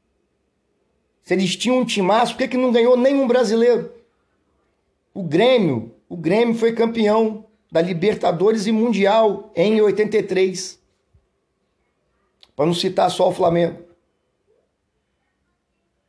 Se 1.24 1.34
eles 1.34 1.56
tinham 1.56 1.80
um 1.80 1.84
timaço, 1.84 2.34
por 2.34 2.38
que, 2.38 2.46
que 2.46 2.56
não 2.56 2.70
ganhou 2.70 2.96
nenhum 2.96 3.26
brasileiro? 3.26 3.90
O 5.12 5.24
Grêmio, 5.24 5.92
o 6.08 6.16
Grêmio 6.16 6.54
foi 6.54 6.72
campeão 6.72 7.44
da 7.68 7.82
Libertadores 7.82 8.68
e 8.68 8.70
Mundial 8.70 9.50
em 9.56 9.80
83 9.80 10.78
para 12.54 12.66
não 12.66 12.72
citar 12.72 13.10
só 13.10 13.28
o 13.28 13.34
Flamengo. 13.34 13.82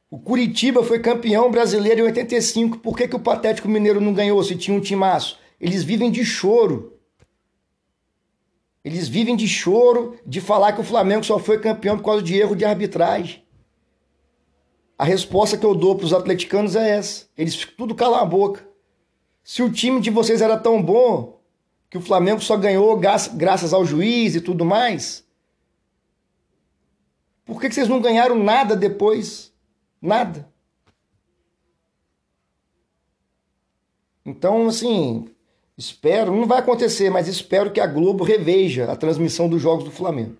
O 0.09 0.17
Curitiba 0.17 0.83
foi 0.83 0.99
campeão 0.99 1.51
brasileiro 1.51 2.01
em 2.01 2.03
85. 2.05 2.79
Por 2.79 2.97
que, 2.97 3.07
que 3.07 3.15
o 3.15 3.19
Patético 3.19 3.67
Mineiro 3.67 4.01
não 4.01 4.13
ganhou 4.13 4.43
se 4.43 4.55
tinha 4.55 4.75
um 4.75 4.81
timaço? 4.81 5.39
Eles 5.59 5.83
vivem 5.83 6.09
de 6.09 6.25
choro. 6.25 6.97
Eles 8.83 9.07
vivem 9.07 9.35
de 9.35 9.47
choro 9.47 10.17
de 10.25 10.41
falar 10.41 10.73
que 10.73 10.81
o 10.81 10.85
Flamengo 10.85 11.23
só 11.23 11.37
foi 11.37 11.59
campeão 11.59 11.97
por 11.97 12.05
causa 12.05 12.23
de 12.23 12.35
erro 12.35 12.55
de 12.55 12.65
arbitragem. 12.65 13.43
A 14.97 15.03
resposta 15.03 15.57
que 15.57 15.65
eu 15.65 15.75
dou 15.75 15.95
para 15.95 16.05
os 16.05 16.13
atleticanos 16.13 16.75
é 16.75 16.97
essa. 16.97 17.27
Eles 17.37 17.55
ficam 17.55 17.75
tudo 17.77 17.95
calam 17.95 18.19
a 18.19 18.25
boca. 18.25 18.67
Se 19.43 19.61
o 19.61 19.71
time 19.71 20.01
de 20.01 20.09
vocês 20.09 20.41
era 20.41 20.57
tão 20.57 20.81
bom 20.81 21.39
que 21.89 21.97
o 21.97 22.01
Flamengo 22.01 22.41
só 22.41 22.57
ganhou 22.57 22.97
graças 22.97 23.73
ao 23.73 23.85
juiz 23.85 24.35
e 24.35 24.41
tudo 24.41 24.65
mais, 24.65 25.25
por 27.45 27.59
que, 27.59 27.71
vocês 27.71 27.87
não 27.87 27.99
ganharam 28.01 28.35
nada 28.37 28.75
depois? 28.75 29.48
Nada. 30.01 30.47
Então, 34.25 34.67
assim, 34.67 35.27
espero, 35.77 36.35
não 36.35 36.45
vai 36.45 36.59
acontecer, 36.59 37.09
mas 37.09 37.27
espero 37.27 37.71
que 37.71 37.79
a 37.79 37.87
Globo 37.87 38.23
reveja 38.23 38.91
a 38.91 38.95
transmissão 38.95 39.49
dos 39.49 39.61
jogos 39.61 39.83
do 39.83 39.91
Flamengo. 39.91 40.37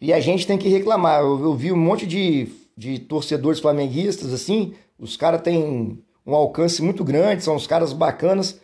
E 0.00 0.12
a 0.12 0.20
gente 0.20 0.46
tem 0.46 0.58
que 0.58 0.68
reclamar. 0.68 1.20
Eu, 1.20 1.42
eu 1.42 1.54
vi 1.54 1.72
um 1.72 1.76
monte 1.76 2.06
de, 2.06 2.48
de 2.76 2.98
torcedores 2.98 3.60
flamenguistas, 3.60 4.32
assim, 4.32 4.74
os 4.98 5.16
caras 5.16 5.42
têm 5.42 6.02
um 6.26 6.34
alcance 6.34 6.82
muito 6.82 7.04
grande, 7.04 7.44
são 7.44 7.56
os 7.56 7.66
caras 7.66 7.92
bacanas, 7.92 8.60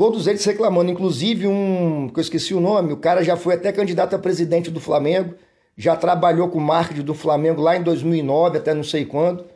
Todos 0.00 0.26
eles 0.26 0.42
reclamando, 0.46 0.90
inclusive 0.90 1.46
um 1.46 2.08
que 2.08 2.18
eu 2.18 2.22
esqueci 2.22 2.54
o 2.54 2.60
nome, 2.60 2.90
o 2.90 2.96
cara 2.96 3.22
já 3.22 3.36
foi 3.36 3.52
até 3.52 3.70
candidato 3.70 4.16
a 4.16 4.18
presidente 4.18 4.70
do 4.70 4.80
Flamengo, 4.80 5.34
já 5.80 5.96
trabalhou 5.96 6.50
com 6.50 6.58
o 6.58 6.60
marketing 6.60 7.00
do 7.00 7.14
Flamengo 7.14 7.62
lá 7.62 7.74
em 7.74 7.82
2009, 7.82 8.58
até 8.58 8.74
não 8.74 8.84
sei 8.84 9.06
quando. 9.06 9.46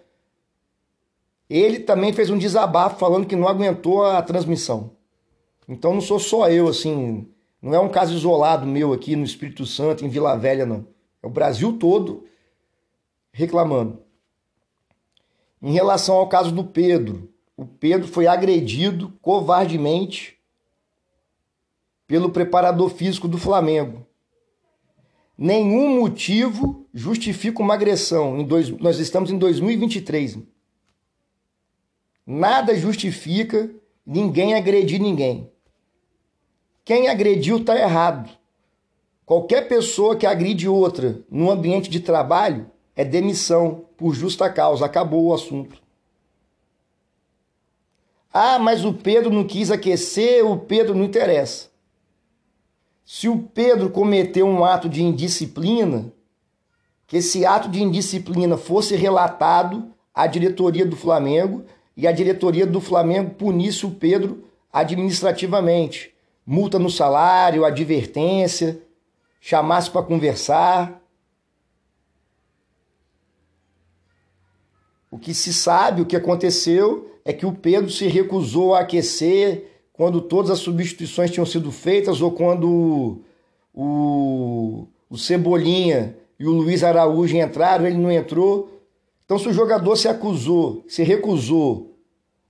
Ele 1.50 1.80
também 1.80 2.14
fez 2.14 2.30
um 2.30 2.38
desabafo 2.38 2.98
falando 2.98 3.26
que 3.26 3.36
não 3.36 3.46
aguentou 3.46 4.02
a 4.06 4.22
transmissão. 4.22 4.92
Então 5.68 5.92
não 5.92 6.00
sou 6.00 6.18
só 6.18 6.48
eu, 6.48 6.66
assim, 6.66 7.28
não 7.60 7.74
é 7.74 7.78
um 7.78 7.90
caso 7.90 8.14
isolado 8.14 8.66
meu 8.66 8.94
aqui 8.94 9.14
no 9.14 9.22
Espírito 9.22 9.66
Santo, 9.66 10.02
em 10.02 10.08
Vila 10.08 10.34
Velha, 10.34 10.64
não. 10.64 10.86
É 11.22 11.26
o 11.26 11.30
Brasil 11.30 11.76
todo 11.76 12.24
reclamando. 13.30 13.98
Em 15.60 15.72
relação 15.74 16.16
ao 16.16 16.26
caso 16.26 16.52
do 16.52 16.64
Pedro, 16.64 17.28
o 17.54 17.66
Pedro 17.66 18.08
foi 18.08 18.26
agredido 18.26 19.12
covardemente 19.20 20.38
pelo 22.06 22.30
preparador 22.30 22.88
físico 22.88 23.28
do 23.28 23.36
Flamengo. 23.36 24.06
Nenhum 25.36 26.00
motivo 26.00 26.86
justifica 26.94 27.60
uma 27.60 27.74
agressão. 27.74 28.38
Em 28.38 28.44
dois, 28.44 28.70
nós 28.70 28.98
estamos 28.98 29.30
em 29.30 29.38
2023. 29.38 30.38
Nada 32.26 32.74
justifica 32.76 33.70
ninguém 34.06 34.54
agredir 34.54 35.00
ninguém. 35.00 35.50
Quem 36.84 37.08
agrediu 37.08 37.58
está 37.58 37.76
errado. 37.76 38.30
Qualquer 39.26 39.68
pessoa 39.68 40.16
que 40.16 40.26
agride 40.26 40.68
outra 40.68 41.20
no 41.30 41.50
ambiente 41.50 41.90
de 41.90 42.00
trabalho 42.00 42.70
é 42.94 43.04
demissão 43.04 43.86
por 43.96 44.14
justa 44.14 44.50
causa. 44.50 44.84
Acabou 44.84 45.26
o 45.26 45.34
assunto. 45.34 45.82
Ah, 48.32 48.58
mas 48.58 48.84
o 48.84 48.92
Pedro 48.92 49.30
não 49.30 49.44
quis 49.46 49.70
aquecer, 49.70 50.44
o 50.44 50.58
Pedro 50.58 50.94
não 50.94 51.04
interessa. 51.04 51.73
Se 53.04 53.28
o 53.28 53.38
Pedro 53.42 53.90
cometeu 53.90 54.46
um 54.46 54.64
ato 54.64 54.88
de 54.88 55.02
indisciplina, 55.02 56.12
que 57.06 57.18
esse 57.18 57.44
ato 57.44 57.68
de 57.68 57.82
indisciplina 57.82 58.56
fosse 58.56 58.96
relatado 58.96 59.92
à 60.14 60.26
diretoria 60.26 60.86
do 60.86 60.96
Flamengo 60.96 61.64
e 61.96 62.06
a 62.06 62.12
diretoria 62.12 62.66
do 62.66 62.80
Flamengo 62.80 63.34
punisse 63.34 63.84
o 63.84 63.90
Pedro 63.90 64.44
administrativamente. 64.72 66.14
Multa 66.46 66.78
no 66.78 66.90
salário, 66.90 67.64
advertência, 67.64 68.82
chamasse 69.38 69.90
para 69.90 70.02
conversar. 70.02 71.02
O 75.10 75.18
que 75.18 75.34
se 75.34 75.52
sabe, 75.52 76.02
o 76.02 76.06
que 76.06 76.16
aconteceu, 76.16 77.18
é 77.24 77.32
que 77.32 77.46
o 77.46 77.52
Pedro 77.52 77.90
se 77.90 78.06
recusou 78.06 78.74
a 78.74 78.80
aquecer 78.80 79.73
quando 79.94 80.20
todas 80.20 80.50
as 80.50 80.58
substituições 80.58 81.30
tinham 81.30 81.46
sido 81.46 81.70
feitas 81.70 82.20
ou 82.20 82.32
quando 82.32 83.20
o, 83.72 84.88
o 85.08 85.16
Cebolinha 85.16 86.16
e 86.38 86.46
o 86.46 86.50
Luiz 86.50 86.82
Araújo 86.82 87.36
entraram, 87.36 87.86
ele 87.86 87.96
não 87.96 88.10
entrou. 88.10 88.82
Então, 89.24 89.38
se 89.38 89.48
o 89.48 89.52
jogador 89.52 89.94
se 89.94 90.08
acusou, 90.08 90.84
se 90.88 91.04
recusou 91.04 91.96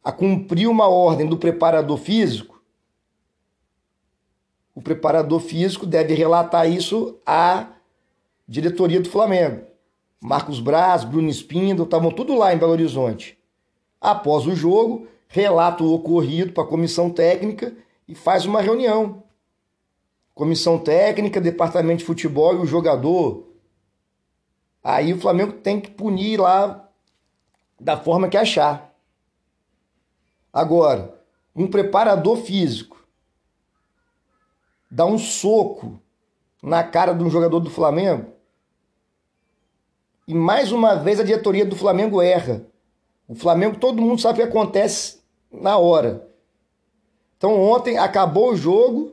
a 0.03 0.11
cumprir 0.11 0.67
uma 0.69 0.89
ordem 0.89 1.27
do 1.27 1.37
preparador 1.37 1.99
físico, 1.99 2.63
o 4.75 4.81
preparador 4.81 5.39
físico 5.39 5.87
deve 5.87 6.15
relatar 6.15 6.69
isso 6.69 7.19
à 7.27 7.69
diretoria 8.49 9.01
do 9.01 9.09
Flamengo. 9.11 9.67
Marcos 10.19 10.61
Braz, 10.61 11.05
Bruno 11.05 11.29
Espindo, 11.29 11.83
estavam 11.83 12.11
tudo 12.11 12.35
lá 12.35 12.55
em 12.55 12.59
Belo 12.59 12.73
Horizonte. 12.73 13.39
Após 14.01 14.47
o 14.47 14.57
jogo, 14.57 15.07
relata 15.35 15.83
o 15.83 15.93
ocorrido 15.93 16.53
para 16.53 16.63
a 16.63 16.67
comissão 16.67 17.11
técnica 17.11 17.77
e 18.07 18.15
faz 18.15 18.47
uma 18.47 18.61
reunião. 18.61 19.25
Comissão 20.33 20.79
técnica, 20.79 21.41
departamento 21.41 21.99
de 21.99 22.05
futebol 22.05 22.55
e 22.55 22.59
o 22.59 22.67
jogador. 22.67 23.45
Aí 24.81 25.13
o 25.13 25.21
Flamengo 25.21 25.55
tem 25.55 25.81
que 25.81 25.91
punir 25.91 26.39
lá 26.39 26.89
da 27.81 27.97
forma 27.97 28.29
que 28.29 28.37
achar. 28.37 28.95
Agora, 30.53 31.21
um 31.53 31.67
preparador 31.67 32.37
físico 32.37 33.05
dá 34.89 35.05
um 35.05 35.19
soco 35.19 36.01
na 36.63 36.85
cara 36.85 37.13
de 37.13 37.25
um 37.25 37.31
jogador 37.31 37.59
do 37.59 37.71
Flamengo 37.71 38.33
e 40.29 40.33
mais 40.35 40.71
uma 40.71 40.95
vez 40.95 41.19
a 41.19 41.25
diretoria 41.25 41.67
do 41.67 41.75
Flamengo 41.75 42.23
erra. 42.23 42.65
O 43.27 43.35
Flamengo, 43.35 43.81
todo 43.81 44.01
mundo 44.01 44.21
sabe 44.21 44.41
o 44.41 44.43
que 44.45 44.49
acontece 44.49 45.24
na 45.61 45.79
hora. 45.79 46.29
Então 47.37 47.61
ontem 47.61 47.99
acabou 47.99 48.53
o 48.53 48.57
jogo, 48.57 49.13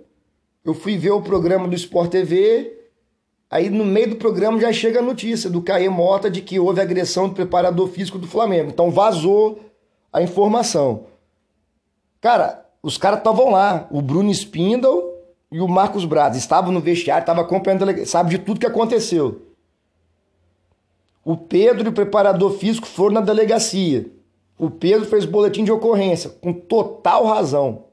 Eu 0.63 0.75
fui 0.75 0.95
ver 0.95 1.09
o 1.09 1.23
programa 1.23 1.67
do 1.67 1.73
Sport 1.73 2.11
TV, 2.11 2.71
aí 3.49 3.67
no 3.67 3.83
meio 3.83 4.11
do 4.11 4.15
programa 4.15 4.59
já 4.59 4.71
chega 4.71 4.99
a 4.99 5.03
notícia 5.03 5.49
do 5.49 5.61
Caê 5.63 5.89
Mota 5.89 6.29
de 6.29 6.39
que 6.39 6.59
houve 6.59 6.79
agressão 6.79 7.27
do 7.27 7.33
preparador 7.33 7.87
físico 7.87 8.19
do 8.19 8.27
Flamengo. 8.27 8.69
Então 8.69 8.91
vazou 8.91 9.59
a 10.13 10.21
informação. 10.21 11.07
Cara, 12.19 12.63
os 12.83 12.95
caras 12.95 13.19
estavam 13.19 13.49
lá, 13.49 13.87
o 13.89 14.03
Bruno 14.03 14.29
Spindle 14.29 15.15
e 15.51 15.59
o 15.59 15.67
Marcos 15.67 16.05
Braz 16.05 16.37
estavam 16.37 16.71
no 16.71 16.79
vestiário, 16.79 17.23
estavam 17.23 17.43
acompanhando, 17.43 18.05
sabe 18.05 18.29
de 18.29 18.37
tudo 18.37 18.59
que 18.59 18.67
aconteceu. 18.67 19.41
O 21.25 21.35
Pedro 21.35 21.85
e 21.85 21.89
o 21.89 21.93
preparador 21.93 22.51
físico 22.51 22.87
foram 22.87 23.15
na 23.15 23.21
delegacia. 23.21 24.05
O 24.61 24.69
Pedro 24.69 25.07
fez 25.07 25.25
boletim 25.25 25.63
de 25.63 25.71
ocorrência, 25.71 26.29
com 26.29 26.53
total 26.53 27.25
razão. 27.25 27.85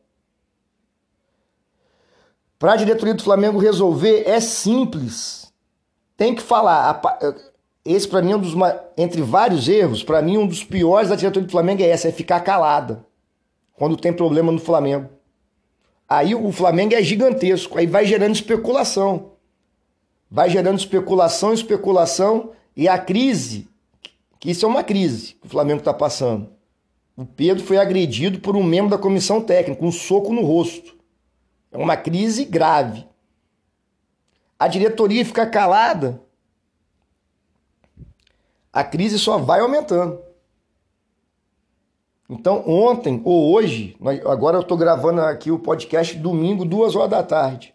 Para 2.58 2.74
a 2.74 2.76
diretoria 2.76 3.14
do 3.14 3.22
Flamengo 3.22 3.58
resolver 3.58 4.24
é 4.26 4.38
simples. 4.38 5.50
Tem 6.14 6.34
que 6.34 6.42
falar. 6.42 7.00
Esse 7.82 8.06
para 8.06 8.20
mim 8.20 8.32
é 8.32 8.36
um 8.36 8.40
dos 8.40 8.52
entre 8.98 9.22
vários 9.22 9.66
erros, 9.66 10.04
para 10.04 10.20
mim 10.20 10.36
um 10.36 10.46
dos 10.46 10.62
piores 10.62 11.08
da 11.08 11.16
diretoria 11.16 11.46
do 11.46 11.50
Flamengo 11.50 11.82
é 11.82 11.88
essa, 11.88 12.08
é 12.08 12.12
ficar 12.12 12.40
calada 12.40 13.02
quando 13.72 13.96
tem 13.96 14.12
problema 14.12 14.52
no 14.52 14.58
Flamengo. 14.58 15.08
Aí 16.06 16.34
o 16.34 16.52
Flamengo 16.52 16.94
é 16.94 17.02
gigantesco, 17.02 17.78
aí 17.78 17.86
vai 17.86 18.04
gerando 18.04 18.34
especulação. 18.34 19.32
Vai 20.30 20.50
gerando 20.50 20.78
especulação, 20.78 21.54
especulação 21.54 22.50
e 22.76 22.86
a 22.86 22.98
crise, 22.98 23.66
que 24.38 24.50
isso 24.50 24.66
é 24.66 24.68
uma 24.68 24.84
crise 24.84 25.32
que 25.40 25.46
o 25.46 25.50
Flamengo 25.50 25.78
está 25.78 25.94
passando. 25.94 26.57
O 27.18 27.26
Pedro 27.26 27.64
foi 27.64 27.78
agredido 27.78 28.38
por 28.38 28.54
um 28.54 28.62
membro 28.62 28.90
da 28.90 28.96
comissão 28.96 29.40
técnica, 29.42 29.84
um 29.84 29.90
soco 29.90 30.32
no 30.32 30.42
rosto. 30.42 30.96
É 31.72 31.76
uma 31.76 31.96
crise 31.96 32.44
grave. 32.44 33.04
A 34.56 34.68
diretoria 34.68 35.24
fica 35.24 35.44
calada, 35.44 36.22
a 38.72 38.84
crise 38.84 39.18
só 39.18 39.36
vai 39.36 39.58
aumentando. 39.58 40.22
Então, 42.30 42.62
ontem 42.68 43.20
ou 43.24 43.52
hoje, 43.52 43.96
agora 44.24 44.58
eu 44.58 44.60
estou 44.60 44.78
gravando 44.78 45.20
aqui 45.20 45.50
o 45.50 45.58
podcast 45.58 46.16
domingo, 46.16 46.64
duas 46.64 46.94
horas 46.94 47.10
da 47.10 47.24
tarde. 47.24 47.74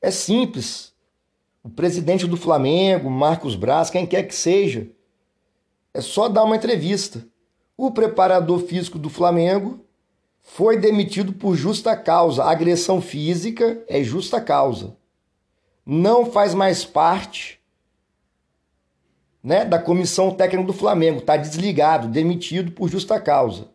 É 0.00 0.12
simples. 0.12 0.94
O 1.60 1.68
presidente 1.68 2.24
do 2.24 2.36
Flamengo, 2.36 3.10
Marcos 3.10 3.56
Braz, 3.56 3.90
quem 3.90 4.06
quer 4.06 4.22
que 4.22 4.34
seja, 4.34 4.88
é 5.92 6.00
só 6.00 6.28
dar 6.28 6.44
uma 6.44 6.54
entrevista. 6.54 7.31
O 7.82 7.90
preparador 7.90 8.60
físico 8.60 8.96
do 8.96 9.10
Flamengo 9.10 9.84
foi 10.40 10.76
demitido 10.76 11.32
por 11.32 11.56
justa 11.56 11.96
causa. 11.96 12.44
A 12.44 12.52
agressão 12.52 13.00
física 13.00 13.82
é 13.88 14.04
justa 14.04 14.40
causa. 14.40 14.96
Não 15.84 16.24
faz 16.24 16.54
mais 16.54 16.84
parte 16.84 17.60
né, 19.42 19.64
da 19.64 19.80
comissão 19.80 20.30
técnica 20.30 20.64
do 20.64 20.72
Flamengo. 20.72 21.18
Está 21.18 21.36
desligado, 21.36 22.06
demitido 22.06 22.70
por 22.70 22.88
justa 22.88 23.20
causa. 23.20 23.66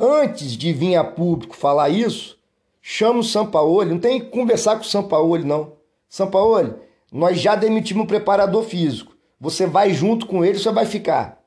Antes 0.00 0.52
de 0.52 0.72
vir 0.72 0.96
a 0.96 1.04
público 1.04 1.54
falar 1.54 1.90
isso, 1.90 2.38
chama 2.80 3.20
o 3.20 3.22
Sampaoli. 3.22 3.90
Não 3.90 4.00
tem 4.00 4.18
que 4.18 4.30
conversar 4.30 4.76
com 4.76 4.82
o 4.82 4.88
Sampaoli, 4.88 5.44
não. 5.44 5.74
Sampaoli, 6.08 6.72
nós 7.12 7.38
já 7.38 7.54
demitimos 7.54 8.04
um 8.04 8.06
preparador 8.06 8.64
físico. 8.64 9.14
Você 9.38 9.66
vai 9.66 9.92
junto 9.92 10.26
com 10.26 10.42
ele, 10.42 10.58
você 10.58 10.72
vai 10.72 10.86
ficar. 10.86 11.37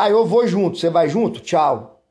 Ah, 0.00 0.10
eu 0.10 0.24
vou 0.24 0.46
junto. 0.46 0.78
Você 0.78 0.88
vai 0.88 1.08
junto? 1.08 1.40
Tchau. 1.40 2.02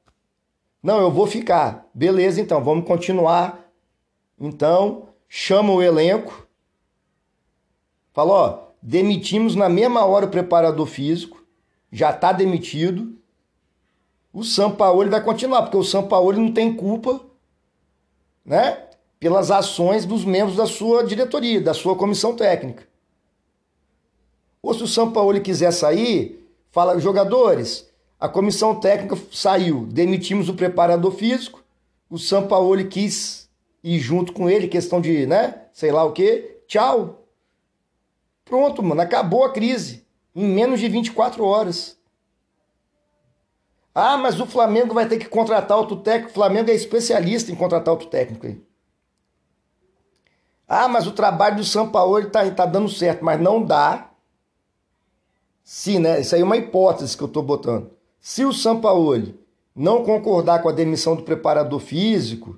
Não, 0.83 0.99
eu 0.99 1.09
vou 1.09 1.25
ficar. 1.25 1.89
Beleza, 1.93 2.41
então, 2.41 2.63
vamos 2.63 2.85
continuar. 2.85 3.65
Então, 4.39 5.09
chama 5.27 5.73
o 5.73 5.81
elenco. 5.81 6.47
Fala, 8.13 8.33
ó, 8.33 8.59
demitimos 8.81 9.55
na 9.55 9.69
mesma 9.69 10.05
hora 10.05 10.25
o 10.25 10.29
preparador 10.29 10.85
físico, 10.85 11.43
já 11.91 12.09
está 12.09 12.31
demitido. 12.31 13.15
O 14.33 14.43
Sampaoli 14.43 15.09
vai 15.09 15.23
continuar, 15.23 15.63
porque 15.63 15.77
o 15.77 15.83
Sampaoli 15.83 16.39
não 16.39 16.51
tem 16.51 16.75
culpa, 16.75 17.21
né? 18.45 18.85
Pelas 19.19 19.49
ações 19.49 20.05
dos 20.05 20.25
membros 20.25 20.57
da 20.57 20.65
sua 20.65 21.03
diretoria, 21.03 21.61
da 21.61 21.73
sua 21.73 21.95
comissão 21.95 22.35
técnica. 22.35 22.87
Ou 24.61 24.73
se 24.73 24.83
o 24.83 24.87
Sampaoli 24.87 25.41
quiser 25.41 25.71
sair, 25.71 26.46
fala, 26.77 26.99
jogadores, 26.99 27.89
a 28.19 28.29
comissão 28.29 28.79
técnica 28.79 29.17
saiu, 29.31 29.87
demitimos 29.87 30.47
o 30.47 30.53
preparador 30.53 31.11
físico, 31.11 31.63
o 32.07 32.19
Sampaoli 32.19 32.87
quis 32.87 33.49
ir 33.83 33.97
junto 33.97 34.31
com 34.31 34.47
ele, 34.47 34.67
questão 34.67 35.01
de, 35.01 35.25
né, 35.25 35.63
sei 35.73 35.91
lá 35.91 36.03
o 36.03 36.11
quê, 36.11 36.61
tchau. 36.67 37.25
Pronto, 38.45 38.83
mano, 38.83 39.01
acabou 39.01 39.43
a 39.43 39.51
crise 39.51 40.05
em 40.35 40.45
menos 40.45 40.79
de 40.79 40.87
24 40.87 41.43
horas. 41.43 41.97
Ah, 43.95 44.15
mas 44.15 44.39
o 44.39 44.45
Flamengo 44.45 44.93
vai 44.93 45.07
ter 45.07 45.17
que 45.17 45.27
contratar 45.27 45.79
outro 45.79 45.95
técnico. 45.95 46.29
O 46.29 46.35
Flamengo 46.35 46.69
é 46.69 46.75
especialista 46.75 47.51
em 47.51 47.55
contratar 47.55 47.91
outro 47.91 48.07
técnico. 48.07 48.45
Aí. 48.45 48.61
Ah, 50.67 50.87
mas 50.87 51.07
o 51.07 51.11
trabalho 51.11 51.55
do 51.55 51.63
Sampaoli 51.63 52.29
tá, 52.29 52.47
tá 52.51 52.67
dando 52.67 52.87
certo, 52.87 53.25
mas 53.25 53.41
não 53.41 53.63
dá. 53.63 54.06
Sim, 55.69 55.99
né? 55.99 56.21
Isso 56.21 56.33
aí 56.33 56.39
é 56.39 56.45
uma 56.45 56.55
hipótese 56.55 57.17
que 57.17 57.21
eu 57.21 57.27
tô 57.27 57.41
botando. 57.41 57.91
Se 58.21 58.45
o 58.45 58.53
Sampaoli 58.53 59.37
não 59.75 60.01
concordar 60.01 60.61
com 60.61 60.69
a 60.69 60.71
demissão 60.71 61.13
do 61.13 61.23
preparador 61.23 61.81
físico, 61.81 62.57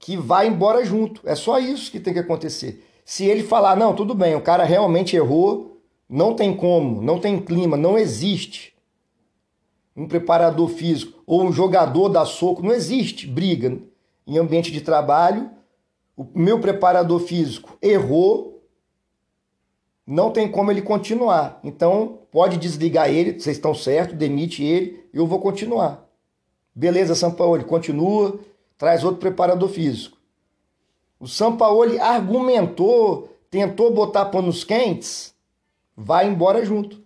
que 0.00 0.16
vai 0.16 0.48
embora 0.48 0.84
junto. 0.84 1.20
É 1.24 1.36
só 1.36 1.60
isso 1.60 1.92
que 1.92 2.00
tem 2.00 2.12
que 2.12 2.18
acontecer. 2.18 2.84
Se 3.04 3.24
ele 3.24 3.44
falar, 3.44 3.76
não, 3.76 3.94
tudo 3.94 4.16
bem, 4.16 4.34
o 4.34 4.40
cara 4.40 4.64
realmente 4.64 5.14
errou, 5.14 5.80
não 6.08 6.34
tem 6.34 6.56
como, 6.56 7.00
não 7.00 7.20
tem 7.20 7.40
clima, 7.40 7.76
não 7.76 7.96
existe 7.96 8.74
um 9.94 10.08
preparador 10.08 10.68
físico 10.70 11.22
ou 11.24 11.44
um 11.44 11.52
jogador 11.52 12.08
da 12.08 12.24
soco, 12.24 12.64
não 12.64 12.72
existe 12.72 13.28
briga 13.28 13.78
em 14.26 14.38
ambiente 14.38 14.72
de 14.72 14.80
trabalho. 14.80 15.48
O 16.16 16.26
meu 16.34 16.58
preparador 16.58 17.20
físico 17.20 17.78
errou, 17.80 18.51
não 20.06 20.30
tem 20.30 20.50
como 20.50 20.70
ele 20.70 20.82
continuar. 20.82 21.60
Então, 21.62 22.20
pode 22.30 22.56
desligar 22.56 23.08
ele, 23.08 23.38
vocês 23.38 23.56
estão 23.56 23.74
certos, 23.74 24.16
demite 24.16 24.64
ele, 24.64 25.08
eu 25.12 25.26
vou 25.26 25.40
continuar. 25.40 26.08
Beleza, 26.74 27.14
Sampaoli, 27.14 27.64
continua, 27.64 28.40
traz 28.78 29.04
outro 29.04 29.20
preparador 29.20 29.68
físico. 29.68 30.18
O 31.20 31.28
Sampaoli 31.28 32.00
argumentou, 32.00 33.28
tentou 33.50 33.92
botar 33.92 34.26
panos 34.26 34.64
quentes, 34.64 35.34
vai 35.96 36.26
embora 36.26 36.64
junto. 36.64 37.02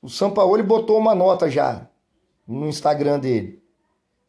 O 0.00 0.08
Sampaoli 0.08 0.62
botou 0.62 0.98
uma 0.98 1.14
nota 1.14 1.50
já 1.50 1.88
no 2.46 2.66
Instagram 2.66 3.20
dele. 3.20 3.62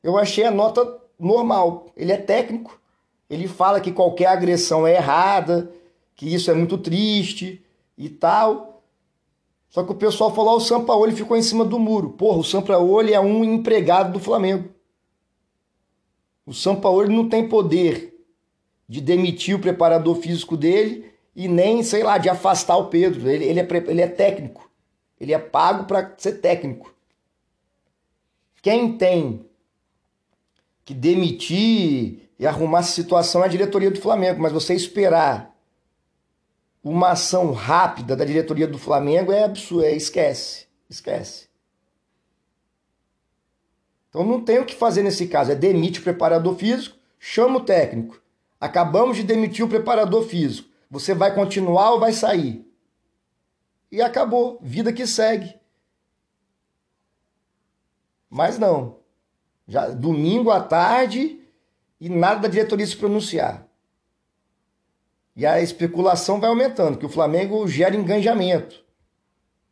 Eu 0.04 0.18
achei 0.18 0.44
a 0.44 0.52
nota 0.52 1.02
normal. 1.18 1.88
Ele 1.96 2.12
é 2.12 2.18
técnico, 2.18 2.80
ele 3.34 3.48
fala 3.48 3.82
que 3.82 3.92
qualquer 3.92 4.28
agressão 4.28 4.86
é 4.86 4.96
errada, 4.96 5.72
que 6.16 6.34
isso 6.34 6.52
é 6.52 6.54
muito 6.54 6.78
triste 6.78 7.64
e 7.98 8.10
tal. 8.10 8.84
Só 9.70 9.84
que 9.84 9.92
o 9.92 9.96
pessoal 9.96 10.34
falou: 10.34 10.58
o 10.58 10.62
Sampaoli 10.62 11.16
ficou 11.16 11.36
em 11.36 11.42
cima 11.42 11.66
do 11.66 11.80
muro. 11.80 12.12
Porra, 12.12 12.38
o 12.38 12.44
Sampaoli 12.44 13.14
é 13.14 13.20
um 13.20 13.44
empregado 13.44 14.14
do 14.14 14.20
Flamengo. 14.20 14.70
O 16.46 16.54
Sampaoli 16.54 17.14
não 17.14 17.28
tem 17.28 17.48
poder 17.48 18.14
de 18.88 19.02
demitir 19.02 19.56
o 19.56 19.60
preparador 19.60 20.16
físico 20.16 20.56
dele 20.56 21.12
e 21.36 21.48
nem, 21.48 21.82
sei 21.82 22.04
lá, 22.04 22.18
de 22.18 22.30
afastar 22.30 22.78
o 22.78 22.88
Pedro. 22.88 23.28
Ele, 23.28 23.46
ele, 23.46 23.60
é, 23.60 23.68
ele 23.88 24.02
é 24.02 24.08
técnico. 24.08 24.70
Ele 25.20 25.34
é 25.34 25.40
pago 25.40 25.86
para 25.86 26.14
ser 26.18 26.34
técnico. 26.34 26.94
Quem 28.62 28.98
tem 28.98 29.46
que 30.86 30.94
demitir 30.94 32.30
e 32.44 32.46
arrumar 32.46 32.80
essa 32.80 32.92
situação 32.92 33.42
é 33.42 33.46
a 33.46 33.50
diretoria 33.50 33.90
do 33.90 34.02
Flamengo, 34.02 34.42
mas 34.42 34.52
você 34.52 34.74
esperar 34.74 35.56
uma 36.84 37.12
ação 37.12 37.54
rápida 37.54 38.18
da 38.18 38.26
diretoria 38.26 38.68
do 38.68 38.78
Flamengo 38.78 39.32
é 39.32 39.46
absurdo, 39.46 39.86
é, 39.86 39.96
esquece, 39.96 40.68
esquece. 40.90 41.48
Então 44.10 44.26
não 44.26 44.44
tem 44.44 44.60
o 44.60 44.66
que 44.66 44.76
fazer 44.76 45.04
nesse 45.04 45.26
caso, 45.26 45.54
é 45.54 45.56
demite 45.56 46.02
o 46.02 46.04
preparador 46.04 46.58
físico, 46.58 46.98
chama 47.18 47.60
o 47.60 47.64
técnico. 47.64 48.22
Acabamos 48.60 49.16
de 49.16 49.24
demitir 49.24 49.64
o 49.64 49.70
preparador 49.70 50.26
físico. 50.26 50.68
Você 50.92 51.14
vai 51.14 51.34
continuar 51.34 51.92
ou 51.92 52.00
vai 52.02 52.12
sair? 52.12 52.70
E 53.90 54.02
acabou, 54.02 54.60
vida 54.62 54.92
que 54.92 55.08
segue. 55.08 55.56
Mas 58.30 58.60
não. 58.60 58.98
Já 59.66 59.88
domingo 59.88 60.52
à 60.52 60.60
tarde, 60.60 61.40
e 62.04 62.10
nada 62.10 62.42
da 62.42 62.48
diretoria 62.50 62.86
se 62.86 62.98
pronunciar. 62.98 63.66
E 65.38 65.46
a 65.46 65.62
especulação 65.62 66.38
vai 66.38 66.50
aumentando, 66.50 66.98
que 66.98 67.06
o 67.06 67.10
Flamengo 67.10 67.66
gera 67.66 67.96
engajamento. 67.96 68.84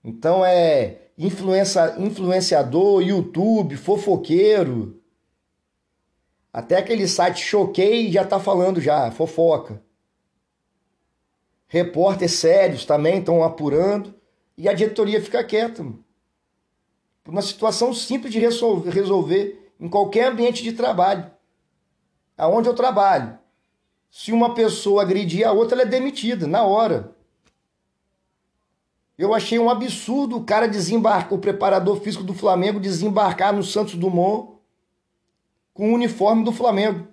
Então 0.02 0.46
é 0.46 1.10
influencia, 1.18 1.94
influenciador, 2.00 3.02
YouTube, 3.02 3.76
fofoqueiro. 3.76 5.02
Até 6.54 6.78
aquele 6.78 7.06
site 7.06 7.44
Choquei 7.44 8.10
já 8.10 8.24
tá 8.24 8.40
falando 8.40 8.80
já, 8.80 9.12
fofoca. 9.12 9.84
Repórteres 11.68 12.32
sérios 12.36 12.86
também 12.86 13.20
estão 13.20 13.44
apurando. 13.44 14.16
E 14.58 14.70
a 14.70 14.74
diretoria 14.74 15.22
fica 15.22 15.44
quieta. 15.44 15.84
Mano. 15.84 16.02
Uma 17.28 17.42
situação 17.42 17.94
simples 17.94 18.32
de 18.32 18.40
resolver 18.40 19.70
em 19.78 19.90
qualquer 19.90 20.32
ambiente 20.32 20.64
de 20.64 20.72
trabalho. 20.72 21.30
Aonde 22.42 22.68
eu 22.68 22.74
trabalho. 22.74 23.38
Se 24.10 24.32
uma 24.32 24.56
pessoa 24.56 25.04
agredir 25.04 25.48
a 25.48 25.52
outra, 25.52 25.76
ela 25.76 25.84
é 25.84 25.86
demitida 25.86 26.48
na 26.48 26.64
hora. 26.64 27.16
Eu 29.16 29.36
achei 29.36 29.60
um 29.60 29.70
absurdo 29.70 30.38
o 30.38 30.44
cara 30.44 30.68
desembarcar, 30.68 31.36
o 31.36 31.38
preparador 31.38 32.02
físico 32.02 32.24
do 32.24 32.34
Flamengo 32.34 32.80
desembarcar 32.80 33.54
no 33.54 33.62
Santos 33.62 33.94
Dumont 33.94 34.58
com 35.72 35.92
o 35.92 35.94
uniforme 35.94 36.44
do 36.44 36.52
Flamengo. 36.52 37.10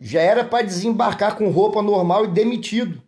Já 0.00 0.20
era 0.20 0.44
para 0.44 0.66
desembarcar 0.66 1.36
com 1.36 1.48
roupa 1.48 1.80
normal 1.80 2.24
e 2.24 2.32
demitido. 2.32 3.00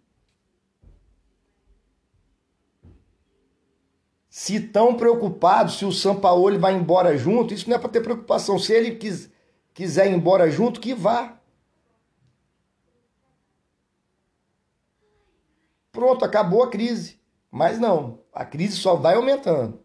Se 4.29 4.61
tão 4.61 4.95
preocupado 4.95 5.73
se 5.73 5.85
o 5.85 5.91
Sampaoli 5.91 6.59
vai 6.59 6.75
embora 6.75 7.19
junto, 7.19 7.53
isso 7.53 7.69
não 7.69 7.75
é 7.75 7.79
para 7.81 7.89
ter 7.89 8.03
preocupação. 8.03 8.57
Se 8.57 8.73
ele 8.73 8.95
quis, 8.95 9.34
quiser 9.75 10.07
ir 10.07 10.15
embora 10.15 10.51
junto, 10.51 10.81
que 10.81 10.95
vá. 10.95 11.39
Pronto, 15.93 16.25
acabou 16.25 16.63
a 16.63 16.71
crise. 16.71 17.21
Mas 17.51 17.79
não, 17.79 18.21
a 18.33 18.45
crise 18.45 18.77
só 18.77 18.95
vai 18.95 19.17
aumentando. 19.17 19.81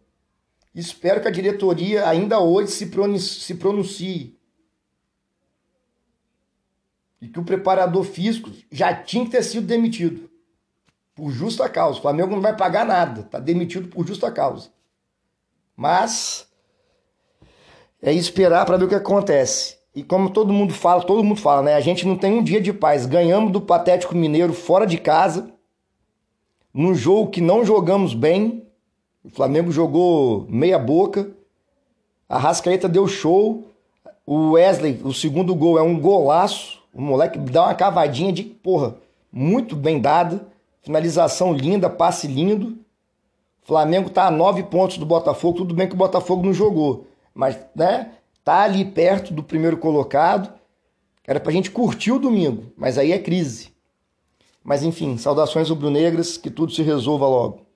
Espero 0.74 1.22
que 1.22 1.28
a 1.28 1.32
diretoria 1.32 2.08
ainda 2.08 2.40
hoje 2.40 2.72
se 2.72 3.56
pronuncie. 3.56 4.40
E 7.22 7.28
que 7.28 7.40
o 7.40 7.44
preparador 7.44 8.04
físico 8.04 8.50
já 8.72 8.96
tinha 8.96 9.26
que 9.26 9.32
ter 9.32 9.44
sido 9.44 9.68
demitido. 9.68 10.30
Por 11.14 11.32
justa 11.32 11.68
causa. 11.68 12.00
O 12.00 12.02
Flamengo 12.02 12.32
não 12.32 12.42
vai 12.42 12.56
pagar 12.56 12.86
nada. 12.86 13.22
Está 13.22 13.40
demitido 13.40 13.90
por 13.90 14.08
justa 14.08 14.32
causa. 14.32 14.72
Mas 15.76 16.48
é 18.02 18.14
esperar 18.14 18.66
para 18.66 18.78
ver 18.78 18.86
o 18.86 18.90
que 18.90 18.96
acontece. 18.96 19.79
E 20.00 20.04
como 20.04 20.30
todo 20.30 20.54
mundo 20.54 20.74
fala, 20.74 21.04
todo 21.04 21.22
mundo 21.22 21.42
fala, 21.42 21.62
né? 21.62 21.74
A 21.74 21.82
gente 21.82 22.08
não 22.08 22.16
tem 22.16 22.32
um 22.32 22.42
dia 22.42 22.62
de 22.62 22.72
paz. 22.72 23.06
Ganhamos 23.06 23.52
do 23.52 23.60
Patético 23.60 24.16
Mineiro 24.16 24.54
fora 24.54 24.88
de 24.88 24.98
casa 24.98 25.52
num 26.74 26.96
jogo 26.96 27.30
que 27.30 27.42
não 27.42 27.66
jogamos 27.66 28.14
bem. 28.14 28.66
O 29.22 29.30
Flamengo 29.30 29.74
jogou 29.74 30.46
meia 30.48 30.80
boca. 30.80 31.32
A 32.30 32.38
Rascaeta 32.38 32.88
deu 32.88 33.10
show. 33.10 33.66
O 34.26 34.52
Wesley, 34.52 35.02
o 35.04 35.14
segundo 35.14 35.54
gol 35.54 35.78
é 35.78 35.82
um 35.82 36.00
golaço. 36.00 36.80
O 36.94 37.02
moleque 37.02 37.38
dá 37.38 37.64
uma 37.64 37.76
cavadinha 37.76 38.32
de 38.32 38.44
porra, 38.44 38.96
muito 39.30 39.76
bem 39.76 40.00
dada. 40.00 40.48
Finalização 40.82 41.52
linda, 41.52 41.90
passe 41.90 42.26
lindo. 42.26 42.78
O 43.62 43.68
Flamengo 43.68 44.10
tá 44.10 44.28
a 44.28 44.32
nove 44.32 44.64
pontos 44.64 44.98
do 44.98 45.06
Botafogo. 45.06 45.58
Tudo 45.58 45.74
bem 45.74 45.90
que 45.90 45.94
o 45.94 45.98
Botafogo 45.98 46.46
não 46.46 46.54
jogou, 46.54 47.06
mas 47.34 47.60
né, 47.76 48.12
tá 48.44 48.64
ali 48.64 48.86
perto 48.86 49.34
do 49.34 49.44
primeiro 49.44 49.78
colocado. 49.78 50.54
Era 51.26 51.40
pra 51.40 51.52
gente 51.52 51.72
curtir 51.72 52.12
o 52.12 52.20
domingo, 52.20 52.72
mas 52.76 52.98
aí 52.98 53.12
é 53.12 53.20
crise. 53.20 53.72
Mas 54.64 54.84
enfim, 54.84 55.18
saudações 55.18 55.70
rubro-negras, 55.70 56.38
que 56.38 56.50
tudo 56.50 56.72
se 56.72 56.82
resolva 56.82 57.28
logo. 57.28 57.69